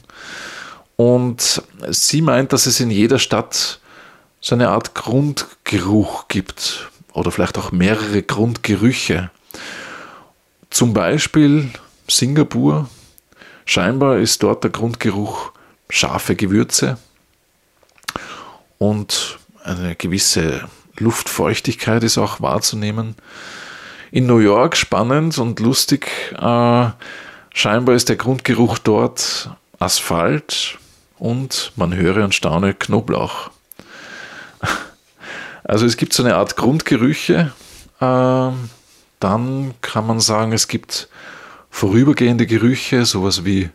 Und 0.97 1.63
sie 1.91 2.23
meint, 2.23 2.53
dass 2.53 2.67
es 2.67 2.81
in 2.81 2.91
jeder 2.91 3.19
Stadt 3.19 3.81
so 4.41 4.55
eine 4.55 4.69
Art 4.71 4.95
Grundgeruch 4.95 6.29
gibt 6.29 6.91
oder 7.13 7.31
vielleicht 7.31 7.59
auch 7.59 7.73
mehrere 7.73 8.23
Grundgerüche. 8.23 9.31
Zum 10.71 10.93
Beispiel 10.93 11.71
Singapur. 12.09 12.89
Scheinbar 13.65 14.19
ist 14.19 14.43
dort 14.43 14.65
der 14.65 14.71
Grundgeruch 14.71 15.53
scharfe 15.89 16.35
Gewürze 16.35 16.99
und 18.79 19.39
eine 19.63 19.95
gewisse 19.95 20.69
Luftfeuchtigkeit 20.99 22.03
ist 22.03 22.19
auch 22.19 22.41
wahrzunehmen. 22.41 23.15
In 24.11 24.27
New 24.27 24.39
York 24.39 24.77
spannend 24.77 25.39
und 25.39 25.61
lustig. 25.61 26.11
Äh, 26.39 26.91
scheinbar 27.55 27.95
ist 27.95 28.09
der 28.09 28.17
Grundgeruch 28.17 28.79
dort 28.79 29.51
Asphalt 29.79 30.79
und 31.23 31.71
man 31.77 31.95
höre 31.95 32.25
und 32.25 32.35
staune 32.35 32.75
Knoblauch. 32.75 33.51
Also 35.63 35.87
es 35.87 35.97
gibt 35.97 36.13
so 36.13 36.25
eine 36.25 36.35
Art 36.35 36.57
Grundgerüche. 36.57 37.53
Äh, 38.01 38.51
dann 39.21 39.75
kann 39.81 40.07
man 40.09 40.19
sagen, 40.19 40.53
es 40.53 40.67
gibt 40.67 41.09
vorübergehende 41.71 42.49
Gerüche, 42.49 43.07
sowas 43.07 43.45
wie 43.45 43.71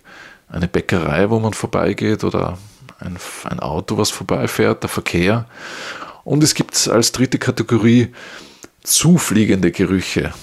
eine 0.49 0.67
Bäckerei, 0.67 1.29
wo 1.29 1.39
man 1.39 1.53
vorbeigeht 1.53 2.25
oder 2.25 2.57
ein, 2.99 3.17
ein 3.45 3.61
Auto, 3.61 3.97
was 3.97 4.09
vorbeifährt, 4.09 4.83
der 4.83 4.89
Verkehr. 4.89 5.45
Und 6.25 6.43
es 6.43 6.53
gibt 6.53 6.89
als 6.89 7.13
dritte 7.13 7.39
Kategorie 7.39 8.13
zufliegende 8.83 9.71
Gerüche. 9.71 10.33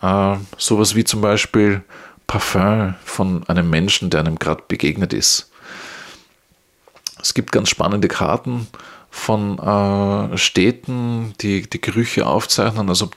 Äh, 0.00 0.36
sowas 0.56 0.94
wie 0.94 1.02
zum 1.02 1.22
Beispiel 1.22 1.82
Parfum 2.28 2.94
von 3.04 3.42
einem 3.48 3.68
Menschen, 3.68 4.10
der 4.10 4.20
einem 4.20 4.38
gerade 4.38 4.62
begegnet 4.68 5.12
ist. 5.12 5.51
Es 7.22 7.34
gibt 7.34 7.52
ganz 7.52 7.70
spannende 7.70 8.08
Karten 8.08 8.66
von 9.10 9.58
äh, 9.58 10.36
Städten, 10.36 11.34
die 11.40 11.68
die 11.68 11.80
Gerüche 11.80 12.26
aufzeichnen. 12.26 12.88
Also 12.88 13.10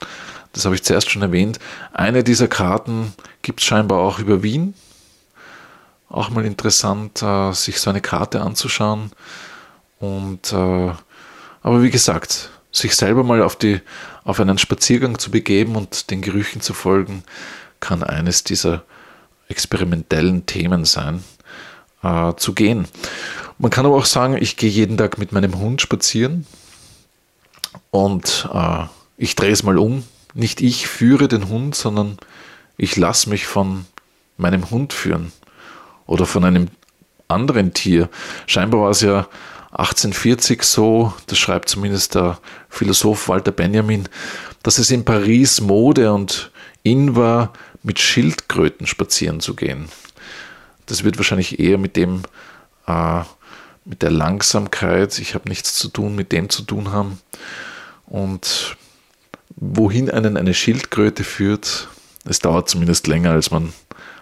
das 0.53 0.65
habe 0.65 0.75
ich 0.75 0.83
zuerst 0.83 1.09
schon 1.09 1.21
erwähnt. 1.21 1.59
Eine 1.93 2.23
dieser 2.23 2.47
Karten 2.47 3.13
gibt 3.41 3.59
es 3.59 3.65
scheinbar 3.65 3.99
auch 3.99 4.19
über 4.19 4.43
Wien. 4.43 4.75
Auch 6.07 6.29
mal 6.29 6.45
interessant, 6.45 7.21
äh, 7.23 7.51
sich 7.53 7.79
so 7.79 7.89
eine 7.89 8.01
Karte 8.01 8.41
anzuschauen. 8.41 9.11
Und 9.99 10.53
äh, 10.53 10.91
aber 11.61 11.81
wie 11.81 11.89
gesagt, 11.89 12.51
sich 12.71 12.95
selber 12.95 13.23
mal 13.23 13.41
auf 13.41 13.55
die 13.55 13.81
auf 14.23 14.39
einen 14.39 14.57
Spaziergang 14.57 15.17
zu 15.17 15.31
begeben 15.31 15.75
und 15.75 16.11
den 16.11 16.21
Gerüchen 16.21 16.61
zu 16.61 16.73
folgen, 16.73 17.23
kann 17.79 18.03
eines 18.03 18.43
dieser 18.43 18.83
experimentellen 19.47 20.45
Themen 20.45 20.85
sein, 20.85 21.23
äh, 22.03 22.33
zu 22.35 22.53
gehen. 22.53 22.87
Man 23.57 23.71
kann 23.71 23.85
aber 23.85 23.95
auch 23.95 24.05
sagen, 24.05 24.37
ich 24.39 24.57
gehe 24.57 24.69
jeden 24.69 24.97
Tag 24.97 25.17
mit 25.17 25.31
meinem 25.31 25.57
Hund 25.59 25.81
spazieren 25.81 26.45
und 27.91 28.49
äh, 28.53 28.85
ich 29.17 29.35
drehe 29.35 29.51
es 29.51 29.63
mal 29.63 29.77
um. 29.77 30.03
Nicht 30.33 30.61
ich 30.61 30.87
führe 30.87 31.27
den 31.27 31.47
Hund, 31.47 31.75
sondern 31.75 32.17
ich 32.77 32.97
lasse 32.97 33.29
mich 33.29 33.45
von 33.45 33.85
meinem 34.37 34.69
Hund 34.69 34.91
führen 34.91 35.31
oder 36.05 36.25
von 36.25 36.43
einem 36.43 36.67
anderen 37.27 37.73
Tier. 37.73 38.09
Scheinbar 38.45 38.81
war 38.81 38.89
es 38.89 39.01
ja 39.01 39.27
1840 39.71 40.63
so, 40.63 41.13
das 41.27 41.37
schreibt 41.37 41.69
zumindest 41.69 42.15
der 42.15 42.39
Philosoph 42.69 43.27
Walter 43.27 43.51
Benjamin, 43.51 44.07
dass 44.63 44.77
es 44.77 44.91
in 44.91 45.05
Paris 45.05 45.61
Mode 45.61 46.13
und 46.13 46.51
in 46.83 47.15
war, 47.15 47.53
mit 47.83 47.99
Schildkröten 47.99 48.87
spazieren 48.87 49.39
zu 49.39 49.55
gehen. 49.55 49.89
Das 50.85 51.03
wird 51.03 51.17
wahrscheinlich 51.17 51.59
eher 51.59 51.77
mit 51.77 51.97
dem, 51.97 52.23
äh, 52.87 53.21
mit 53.85 54.01
der 54.01 54.11
Langsamkeit, 54.11 55.17
ich 55.19 55.35
habe 55.35 55.47
nichts 55.47 55.75
zu 55.75 55.87
tun, 55.87 56.15
mit 56.15 56.31
dem 56.31 56.49
zu 56.49 56.63
tun 56.63 56.91
haben. 56.91 57.19
Und 58.07 58.75
wohin 59.55 60.09
einen 60.09 60.37
eine 60.37 60.53
Schildkröte 60.53 61.23
führt, 61.23 61.87
es 62.25 62.39
dauert 62.39 62.67
zumindest 62.67 63.07
länger, 63.07 63.31
als 63.31 63.51
man, 63.51 63.73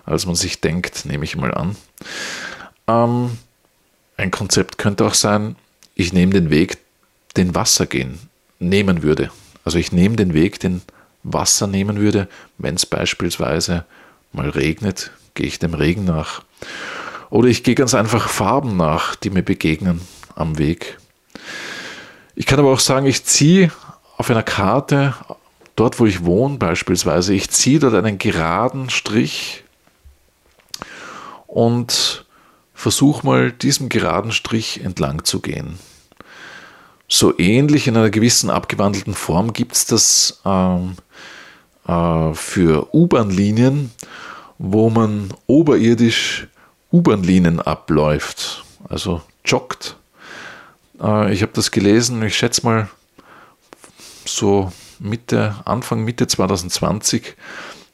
als 0.06 0.26
man 0.26 0.36
sich 0.36 0.62
denkt, 0.62 1.06
nehme 1.06 1.24
ich 1.24 1.38
mal 1.38 1.54
an. 1.54 1.76
Ähm, 2.88 3.38
ein 4.18 4.32
Konzept 4.32 4.78
könnte 4.78 5.06
auch 5.06 5.14
sein, 5.14 5.56
ich 5.96 6.12
nehme 6.12 6.34
den 6.34 6.50
Weg, 6.50 6.78
den 7.38 7.56
Wasser 7.56 7.86
gehen, 7.86 8.20
nehmen 8.60 9.02
würde. 9.02 9.32
Also 9.64 9.78
ich 9.78 9.92
nehme 9.92 10.18
den 10.18 10.34
Weg, 10.34 10.60
den 10.60 10.82
Wasser 11.24 11.68
nehmen 11.68 12.00
würde, 12.00 12.28
wenn 12.58 12.76
es 12.76 12.86
beispielsweise 12.86 13.86
mal 14.34 14.50
regnet, 14.50 15.12
gehe 15.36 15.48
ich 15.48 15.60
dem 15.60 15.74
Regen 15.74 16.04
nach. 16.04 16.44
Oder 17.34 17.48
ich 17.48 17.64
gehe 17.64 17.74
ganz 17.74 17.96
einfach 17.96 18.30
Farben 18.30 18.78
nach, 18.78 19.16
die 19.16 19.32
mir 19.32 19.42
begegnen 19.42 20.02
am 20.36 20.60
Weg. 20.60 21.00
Ich 22.36 22.46
kann 22.46 22.60
aber 22.60 22.72
auch 22.72 22.80
sagen, 22.80 23.08
ich 23.08 23.26
ziehe 23.26 23.72
auf 24.18 24.30
einer 24.30 24.44
Karte, 24.44 25.16
dort 25.76 26.00
wo 26.00 26.06
ich 26.06 26.26
wohne 26.26 26.60
beispielsweise, 26.60 27.34
ich 27.34 27.50
ziehe 27.50 27.80
dort 27.80 27.96
einen 27.96 28.20
geraden 28.20 28.92
Strich 28.92 29.64
und 31.48 32.28
versuche 32.76 33.26
mal 33.26 33.52
diesem 33.52 33.90
geraden 33.90 34.32
Strich 34.32 34.82
entlang 34.82 35.24
zu 35.24 35.40
gehen. 35.40 35.80
So 37.08 37.36
ähnlich 37.40 37.88
in 37.88 37.98
einer 37.98 38.12
gewissen 38.12 38.52
abgewandelten 38.52 39.16
Form 39.16 39.54
gibt 39.54 39.74
es 39.74 39.88
das 39.88 40.40
ähm, 40.46 40.98
äh, 41.88 42.36
für 42.36 42.94
U-Bahn-Linien, 42.94 43.90
wo 44.60 44.92
man 44.92 45.34
oberirdisch 45.48 46.48
U-Bahn-Linien 46.94 47.60
abläuft, 47.60 48.64
also 48.88 49.22
joggt. 49.44 49.98
Äh, 51.02 51.34
ich 51.34 51.42
habe 51.42 51.52
das 51.54 51.72
gelesen, 51.72 52.22
ich 52.24 52.38
schätze 52.38 52.64
mal 52.64 52.90
so 54.26 54.72
Mitte, 55.00 55.56
Anfang 55.66 56.04
Mitte 56.04 56.28
2020, 56.28 57.36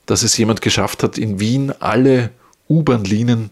dass 0.06 0.24
es 0.24 0.38
jemand 0.38 0.62
geschafft 0.62 1.02
hat, 1.02 1.18
in 1.18 1.40
Wien 1.40 1.72
alle 1.80 2.32
U-Bahn-Linien 2.68 3.52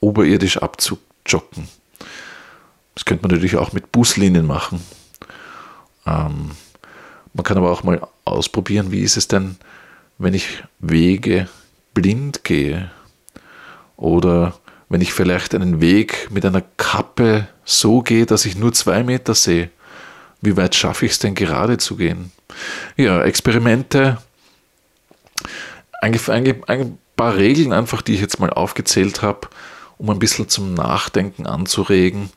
oberirdisch 0.00 0.58
abzujoggen. 0.58 1.68
Das 2.94 3.04
könnte 3.04 3.22
man 3.22 3.30
natürlich 3.30 3.56
auch 3.56 3.72
mit 3.72 3.92
Buslinien 3.92 4.46
machen. 4.46 4.82
Ähm, 6.04 6.50
man 7.32 7.44
kann 7.44 7.56
aber 7.56 7.70
auch 7.70 7.84
mal 7.84 8.06
ausprobieren, 8.24 8.90
wie 8.90 9.00
ist 9.00 9.16
es 9.16 9.28
denn, 9.28 9.56
wenn 10.18 10.34
ich 10.34 10.64
Wege 10.80 11.48
blind 11.94 12.44
gehe 12.44 12.90
oder 13.96 14.54
wenn 14.90 15.00
ich 15.00 15.14
vielleicht 15.14 15.54
einen 15.54 15.80
Weg 15.80 16.28
mit 16.30 16.44
einer 16.44 16.62
Kappe 16.76 17.48
so 17.64 18.02
gehe, 18.02 18.26
dass 18.26 18.44
ich 18.44 18.56
nur 18.56 18.72
zwei 18.72 19.02
Meter 19.04 19.34
sehe. 19.34 19.70
Wie 20.42 20.56
weit 20.56 20.74
schaffe 20.74 21.06
ich 21.06 21.12
es 21.12 21.18
denn 21.20 21.34
gerade 21.34 21.78
zu 21.78 21.96
gehen? 21.96 22.32
Ja, 22.96 23.22
Experimente, 23.22 24.18
ein, 26.02 26.18
ein, 26.28 26.64
ein 26.66 26.98
paar 27.16 27.36
Regeln 27.36 27.72
einfach, 27.72 28.02
die 28.02 28.14
ich 28.14 28.20
jetzt 28.20 28.40
mal 28.40 28.50
aufgezählt 28.50 29.22
habe, 29.22 29.48
um 29.96 30.10
ein 30.10 30.18
bisschen 30.18 30.48
zum 30.48 30.74
Nachdenken 30.74 31.46
anzuregen 31.46 32.30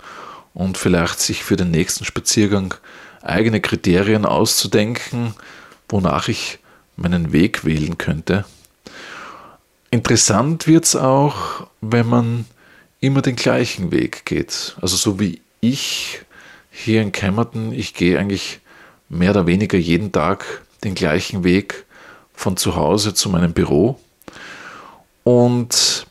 und 0.53 0.77
vielleicht 0.77 1.19
sich 1.19 1.43
für 1.43 1.55
den 1.55 1.71
nächsten 1.71 2.05
Spaziergang 2.05 2.75
eigene 3.23 3.61
Kriterien 3.61 4.25
auszudenken, 4.25 5.33
wonach 5.89 6.27
ich 6.27 6.59
meinen 6.97 7.31
Weg 7.31 7.65
wählen 7.65 7.97
könnte. 7.97 8.45
Interessant 9.93 10.65
wird 10.65 10.85
es 10.85 10.95
auch, 10.95 11.67
wenn 11.79 12.09
man 12.09 12.45
immer 12.99 13.21
den 13.21 13.35
gleichen 13.35 13.91
Weg 13.91 14.25
geht. 14.25 14.75
Also 14.81 14.97
so 14.97 15.19
wie 15.19 15.39
ich 15.61 16.21
hier 16.71 17.03
in 17.03 17.11
Kämmerton, 17.11 17.71
ich 17.71 17.93
gehe 17.93 18.17
eigentlich 18.17 18.59
mehr 19.07 19.29
oder 19.29 19.45
weniger 19.45 19.77
jeden 19.77 20.11
Tag 20.11 20.63
den 20.83 20.95
gleichen 20.95 21.43
Weg 21.43 21.85
von 22.33 22.57
zu 22.57 22.75
Hause 22.75 23.13
zu 23.13 23.29
meinem 23.29 23.53
Büro. 23.53 23.99
Und 25.23 26.07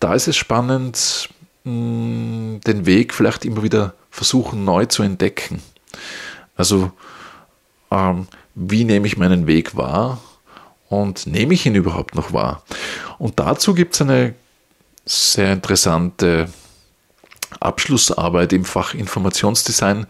da 0.00 0.14
ist 0.14 0.26
es 0.26 0.36
spannend, 0.36 1.28
mm, 1.62 2.56
den 2.66 2.84
Weg 2.84 3.14
vielleicht 3.14 3.44
immer 3.44 3.62
wieder 3.62 3.94
versuchen 4.10 4.64
neu 4.64 4.86
zu 4.86 5.04
entdecken. 5.04 5.62
Also 6.56 6.90
ähm, 7.92 8.26
wie 8.56 8.82
nehme 8.82 9.06
ich 9.06 9.16
meinen 9.16 9.46
Weg 9.46 9.76
wahr 9.76 10.20
und 10.90 11.26
nehme 11.26 11.54
ich 11.54 11.64
ihn 11.64 11.76
überhaupt 11.76 12.14
noch 12.14 12.34
wahr? 12.34 12.62
Und 13.18 13.38
dazu 13.38 13.72
gibt 13.72 13.94
es 13.94 14.02
eine 14.02 14.34
sehr 15.06 15.52
interessante 15.52 16.50
Abschlussarbeit 17.60 18.52
im 18.52 18.64
Fach 18.64 18.92
Informationsdesign 18.92 20.06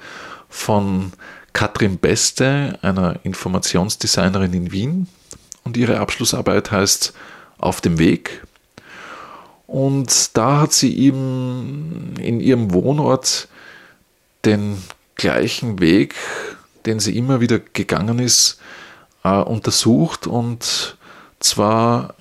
von 0.49 1.13
Katrin 1.53 1.99
Beste, 1.99 2.79
einer 2.83 3.21
Informationsdesignerin 3.23 4.53
in 4.55 4.73
Wien. 4.73 5.07
Und 5.65 5.77
ihre 5.77 6.01
Abschlussarbeit 6.01 6.71
heißt 6.71 7.13
Auf 7.59 7.83
dem 7.83 7.99
Weg. 7.99 8.43
Und 9.67 10.37
da 10.37 10.63
hat 10.63 10.73
sie 10.73 10.97
eben 10.97 12.15
in 12.19 12.41
ihrem 12.41 12.73
Wohnort 12.73 13.49
den 14.47 14.83
gleichen 15.17 15.79
Weg, 15.79 16.15
den 16.87 17.01
sie 17.01 17.17
immer 17.17 17.41
wieder 17.41 17.59
gegangen 17.59 18.19
ist, 18.19 18.59
äh, 19.25 19.39
untersucht 19.39 20.27
und 20.27 20.97
zwar 21.41 22.15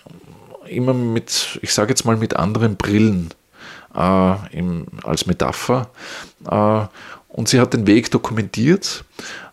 immer 0.65 0.93
mit, 0.93 1.59
ich 1.61 1.73
sage 1.73 1.89
jetzt 1.89 2.05
mal 2.05 2.17
mit 2.17 2.35
anderen 2.35 2.75
Brillen 2.75 3.33
äh, 3.95 4.57
im, 4.57 4.85
als 5.03 5.25
Metapher. 5.25 5.89
Äh, 6.49 6.85
und 7.29 7.47
sie 7.47 7.59
hat 7.59 7.73
den 7.73 7.85
Weg 7.85 8.09
dokumentiert 8.11 9.03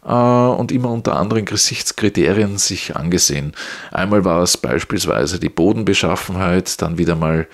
äh, 0.05 0.13
und 0.13 0.73
immer 0.73 0.91
unter 0.91 1.17
anderen 1.17 1.45
Gesichtskriterien 1.45 2.59
sich 2.59 2.97
angesehen. 2.97 3.53
Einmal 3.93 4.25
war 4.25 4.43
es 4.43 4.57
beispielsweise 4.57 5.39
die 5.39 5.49
Bodenbeschaffenheit, 5.51 6.81
dann 6.81 6.99
wieder 6.99 7.17
mal, 7.17 7.47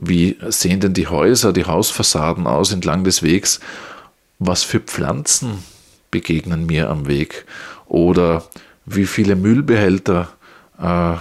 wie 0.00 0.36
sehen 0.48 0.80
denn 0.80 0.94
die 0.94 1.06
Häuser, 1.06 1.52
die 1.52 1.64
Hausfassaden 1.64 2.46
aus 2.46 2.72
entlang 2.72 3.04
des 3.04 3.22
Wegs, 3.22 3.60
was 4.38 4.64
für 4.64 4.80
Pflanzen 4.80 5.62
begegnen 6.10 6.66
mir 6.66 6.90
am 6.90 7.06
Weg 7.06 7.46
oder 7.86 8.44
wie 8.86 9.06
viele 9.06 9.36
Müllbehälter 9.36 10.32
äh, 10.78 11.14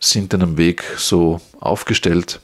sind 0.00 0.32
denn 0.32 0.42
am 0.42 0.56
Weg 0.56 0.84
so 0.96 1.40
aufgestellt 1.60 2.40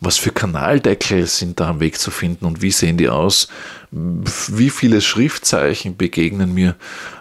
was 0.00 0.16
für 0.16 0.30
Kanaldeckel 0.30 1.26
sind 1.26 1.58
da 1.58 1.70
am 1.70 1.80
Weg 1.80 1.98
zu 1.98 2.10
finden 2.10 2.44
und 2.44 2.62
wie 2.62 2.70
sehen 2.70 2.96
die 2.96 3.08
aus? 3.08 3.48
Wie 3.90 4.70
viele 4.70 5.00
Schriftzeichen 5.00 5.96
begegnen 5.96 6.54
mir? 6.54 6.76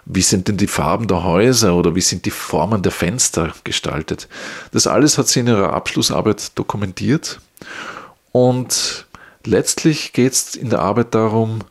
Wie 0.05 0.21
sind 0.21 0.47
denn 0.47 0.57
die 0.57 0.67
Farben 0.67 1.07
der 1.07 1.23
Häuser 1.23 1.75
oder 1.75 1.95
wie 1.95 2.01
sind 2.01 2.25
die 2.25 2.31
Formen 2.31 2.83
der 2.83 2.91
Fenster 2.91 3.53
gestaltet? 3.63 4.27
Das 4.71 4.85
alles 4.85 5.17
hat 5.17 5.27
sie 5.27 5.39
in 5.39 5.47
ihrer 5.47 5.73
Abschlussarbeit 5.73 6.51
dokumentiert 6.55 7.39
und 8.31 9.07
letztlich 9.43 10.13
geht 10.13 10.33
es 10.33 10.55
in 10.55 10.69
der 10.69 10.79
Arbeit 10.79 11.15
darum, 11.15 11.61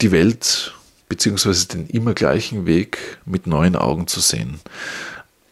die 0.00 0.12
Welt 0.12 0.72
bzw. 1.08 1.66
den 1.72 1.86
immer 1.86 2.14
gleichen 2.14 2.66
Weg 2.66 3.18
mit 3.24 3.46
neuen 3.46 3.76
Augen 3.76 4.06
zu 4.06 4.20
sehen. 4.20 4.60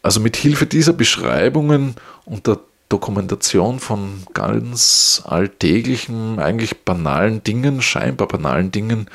Also 0.01 0.19
mit 0.19 0.35
Hilfe 0.35 0.65
dieser 0.65 0.93
Beschreibungen 0.93 1.95
und 2.25 2.47
der 2.47 2.59
Dokumentation 2.89 3.79
von 3.79 4.23
ganz 4.33 5.23
alltäglichen, 5.25 6.39
eigentlich 6.39 6.83
banalen 6.83 7.43
Dingen, 7.43 7.81
scheinbar 7.81 8.27
banalen 8.27 8.71
Dingen, 8.71 9.09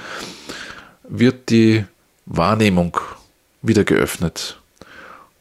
wird 1.09 1.51
die 1.51 1.85
Wahrnehmung 2.27 2.99
wieder 3.63 3.85
geöffnet. 3.85 4.59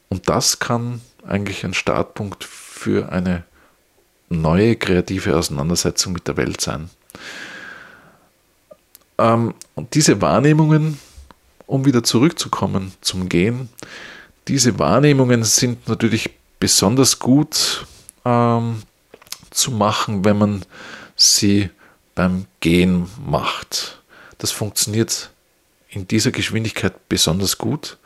Und 0.10 0.30
das 0.30 0.60
kann 0.60 1.02
eigentlich 1.26 1.64
ein 1.64 1.74
Startpunkt 1.74 2.44
für 2.44 3.12
eine 3.12 3.44
neue 4.30 4.76
kreative 4.76 5.36
Auseinandersetzung 5.36 6.14
mit 6.14 6.28
der 6.28 6.38
Welt 6.38 6.62
sein. 6.62 6.90
Ähm, 9.20 9.54
und 9.76 9.94
diese 9.94 10.22
Wahrnehmungen 10.22 10.98
um 11.70 11.86
wieder 11.86 12.04
zurückzukommen 12.04 12.94
zum 13.02 13.30
Gehen. 13.30 13.70
Diese 14.48 14.80
Wahrnehmungen 14.80 15.44
sind 15.44 15.88
natürlich 15.88 16.32
besonders 16.60 17.20
gut 17.20 17.86
ähm, 18.26 18.82
zu 19.52 19.72
machen, 19.72 20.26
wenn 20.26 20.38
man 20.38 20.66
sie 21.16 21.70
beim 22.16 22.46
Gehen 22.60 23.08
macht. 23.24 24.02
Das 24.40 24.52
funktioniert 24.52 25.30
in 25.90 26.08
dieser 26.08 26.32
Geschwindigkeit 26.32 27.08
besonders 27.08 27.58
gut. 27.58 27.98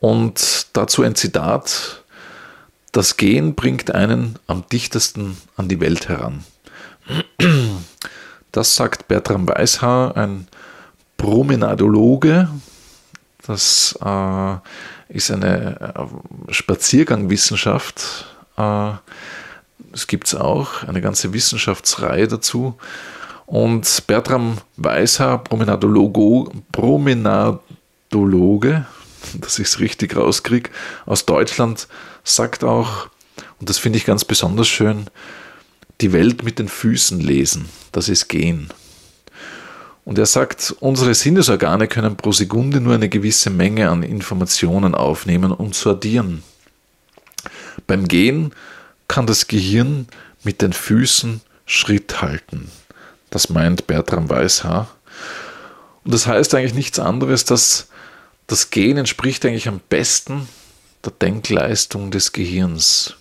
Und 0.00 0.66
dazu 0.72 1.02
ein 1.02 1.14
Zitat. 1.14 2.02
Das 2.92 3.16
Gehen 3.16 3.54
bringt 3.54 3.94
einen 3.94 4.38
am 4.48 4.64
dichtesten 4.68 5.36
an 5.56 5.68
die 5.68 5.78
Welt 5.78 6.08
heran. 6.08 6.44
Das 8.52 8.74
sagt 8.74 9.06
Bertram 9.06 9.46
Weishaar, 9.48 10.16
ein 10.16 10.48
Promenadologe. 11.16 12.48
Das 13.46 13.96
äh, 14.04 14.56
ist 15.08 15.30
eine 15.30 15.94
äh, 15.94 16.06
Spaziergangwissenschaft. 16.52 18.26
Äh, 18.56 18.90
es 19.92 20.08
gibt 20.08 20.26
es 20.26 20.34
auch, 20.34 20.82
eine 20.84 21.00
ganze 21.00 21.32
Wissenschaftsreihe 21.32 22.26
dazu. 22.26 22.76
Und 23.46 24.02
Bertram 24.06 24.58
Weishaar, 24.76 25.44
Promenadologo, 25.44 26.52
Promenadologe, 26.72 28.86
dass 29.34 29.60
ich 29.60 29.68
es 29.68 29.80
richtig 29.80 30.16
rauskriege, 30.16 30.70
aus 31.06 31.24
Deutschland, 31.24 31.86
sagt 32.24 32.64
auch, 32.64 33.06
und 33.60 33.68
das 33.68 33.78
finde 33.78 33.98
ich 33.98 34.06
ganz 34.06 34.24
besonders 34.24 34.68
schön, 34.68 35.06
die 36.00 36.12
Welt 36.12 36.42
mit 36.42 36.58
den 36.58 36.68
Füßen 36.68 37.20
lesen, 37.20 37.68
das 37.92 38.08
ist 38.08 38.28
Gehen. 38.28 38.70
Und 40.04 40.18
er 40.18 40.26
sagt, 40.26 40.74
unsere 40.80 41.14
Sinnesorgane 41.14 41.86
können 41.86 42.16
pro 42.16 42.32
Sekunde 42.32 42.80
nur 42.80 42.94
eine 42.94 43.08
gewisse 43.08 43.50
Menge 43.50 43.90
an 43.90 44.02
Informationen 44.02 44.94
aufnehmen 44.94 45.52
und 45.52 45.74
sortieren. 45.74 46.42
Beim 47.86 48.08
Gehen 48.08 48.52
kann 49.08 49.26
das 49.26 49.46
Gehirn 49.46 50.08
mit 50.42 50.62
den 50.62 50.72
Füßen 50.72 51.42
Schritt 51.66 52.22
halten. 52.22 52.70
Das 53.30 53.50
meint 53.50 53.86
Bertram 53.86 54.28
Weishaar. 54.28 54.88
Und 56.04 56.14
das 56.14 56.26
heißt 56.26 56.54
eigentlich 56.54 56.74
nichts 56.74 56.98
anderes, 56.98 57.44
dass 57.44 57.88
das 58.46 58.70
Gehen 58.70 58.96
entspricht 58.96 59.44
eigentlich 59.44 59.68
am 59.68 59.80
besten 59.88 60.48
der 61.04 61.12
Denkleistung 61.12 62.10
des 62.10 62.32
Gehirns. 62.32 63.14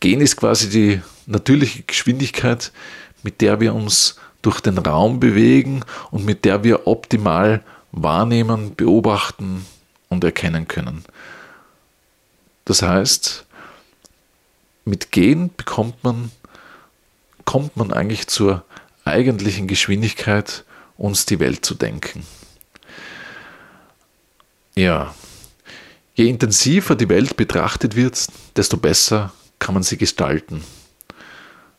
Gehen 0.00 0.20
ist 0.20 0.36
quasi 0.36 0.68
die 0.68 1.02
natürliche 1.26 1.82
Geschwindigkeit, 1.82 2.72
mit 3.22 3.40
der 3.40 3.60
wir 3.60 3.74
uns 3.74 4.16
durch 4.42 4.60
den 4.60 4.78
Raum 4.78 5.20
bewegen 5.20 5.84
und 6.10 6.24
mit 6.24 6.44
der 6.44 6.64
wir 6.64 6.86
optimal 6.86 7.62
wahrnehmen, 7.92 8.74
beobachten 8.74 9.66
und 10.08 10.24
erkennen 10.24 10.68
können. 10.68 11.04
Das 12.64 12.82
heißt, 12.82 13.46
mit 14.84 15.10
Gehen 15.10 15.50
bekommt 15.56 16.02
man, 16.04 16.30
kommt 17.44 17.76
man 17.76 17.92
eigentlich 17.92 18.26
zur 18.26 18.64
eigentlichen 19.04 19.66
Geschwindigkeit, 19.66 20.64
uns 20.96 21.26
die 21.26 21.40
Welt 21.40 21.64
zu 21.64 21.74
denken. 21.74 22.24
Ja, 24.74 25.14
je 26.14 26.28
intensiver 26.28 26.94
die 26.94 27.08
Welt 27.08 27.36
betrachtet 27.36 27.96
wird, 27.96 28.26
desto 28.56 28.76
besser 28.76 29.32
kann 29.58 29.74
man 29.74 29.82
sie 29.82 29.96
gestalten. 29.96 30.62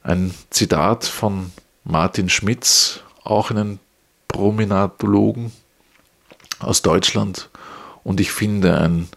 Ein 0.04 0.34
Zitat 0.50 1.06
von 1.06 1.52
Martin 1.84 2.30
Schmitz, 2.30 3.02
auch 3.24 3.52
einen 3.52 3.80
Promenadologen 4.28 5.52
aus 6.60 6.82
Deutschland. 6.82 7.50
Und 8.04 8.20
ich 8.20 8.32
finde 8.32 8.80
ein 8.80 9.10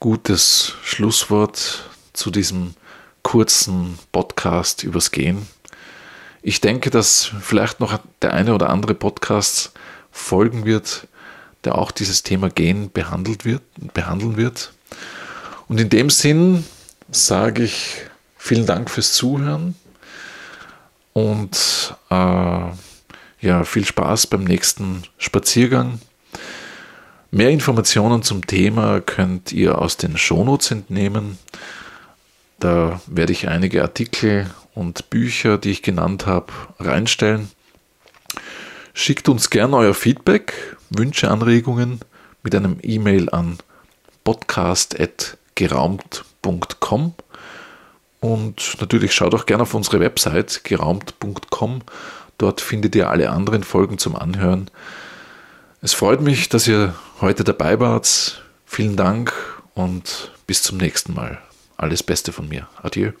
gutes 0.00 0.74
Schlusswort 0.82 1.84
zu 2.12 2.30
diesem 2.30 2.74
kurzen 3.22 3.98
Podcast 4.12 4.82
übers 4.82 5.10
Gehen. 5.10 5.46
Ich 6.42 6.60
denke, 6.60 6.90
dass 6.90 7.30
vielleicht 7.40 7.80
noch 7.80 7.98
der 8.22 8.32
eine 8.32 8.54
oder 8.54 8.70
andere 8.70 8.94
Podcast 8.94 9.72
folgen 10.10 10.64
wird, 10.64 11.06
der 11.64 11.76
auch 11.76 11.90
dieses 11.90 12.22
Thema 12.22 12.48
Gen 12.48 12.90
behandelt 12.90 13.44
wird, 13.44 13.62
behandeln 13.92 14.36
wird. 14.36 14.72
Und 15.68 15.78
in 15.78 15.90
dem 15.90 16.08
Sinn 16.08 16.64
sage 17.10 17.64
ich 17.64 17.96
vielen 18.36 18.66
Dank 18.66 18.90
fürs 18.90 19.12
Zuhören 19.12 19.74
und 21.12 21.94
äh, 22.10 22.68
ja, 23.40 23.64
viel 23.64 23.84
Spaß 23.84 24.28
beim 24.28 24.44
nächsten 24.44 25.02
Spaziergang. 25.18 26.00
Mehr 27.30 27.50
Informationen 27.50 28.22
zum 28.22 28.46
Thema 28.46 29.00
könnt 29.00 29.52
ihr 29.52 29.78
aus 29.78 29.96
den 29.96 30.18
Shownotes 30.18 30.72
entnehmen. 30.72 31.38
Da 32.58 33.00
werde 33.06 33.32
ich 33.32 33.48
einige 33.48 33.82
Artikel 33.82 34.50
und 34.74 35.10
Bücher, 35.10 35.58
die 35.58 35.70
ich 35.70 35.82
genannt 35.82 36.26
habe, 36.26 36.52
reinstellen. 36.78 37.50
Schickt 38.92 39.28
uns 39.28 39.50
gerne 39.50 39.76
euer 39.76 39.94
Feedback, 39.94 40.76
Wünsche, 40.90 41.30
Anregungen 41.30 42.00
mit 42.42 42.54
einem 42.54 42.78
E-Mail 42.82 43.30
an 43.30 43.58
podcast.geraumt.com 44.24 46.29
und 48.20 48.76
natürlich 48.80 49.14
schaut 49.14 49.34
auch 49.34 49.46
gerne 49.46 49.62
auf 49.62 49.74
unsere 49.74 50.00
Website 50.00 50.62
geraumt.com. 50.64 51.82
Dort 52.38 52.60
findet 52.60 52.94
ihr 52.94 53.08
alle 53.08 53.30
anderen 53.30 53.64
Folgen 53.64 53.98
zum 53.98 54.16
Anhören. 54.16 54.70
Es 55.82 55.94
freut 55.94 56.20
mich, 56.20 56.48
dass 56.48 56.68
ihr 56.68 56.94
heute 57.20 57.44
dabei 57.44 57.80
wart. 57.80 58.42
Vielen 58.66 58.96
Dank 58.96 59.32
und 59.74 60.32
bis 60.46 60.62
zum 60.62 60.76
nächsten 60.78 61.14
Mal. 61.14 61.38
Alles 61.76 62.02
Beste 62.02 62.32
von 62.32 62.48
mir. 62.48 62.68
Adieu. 62.82 63.12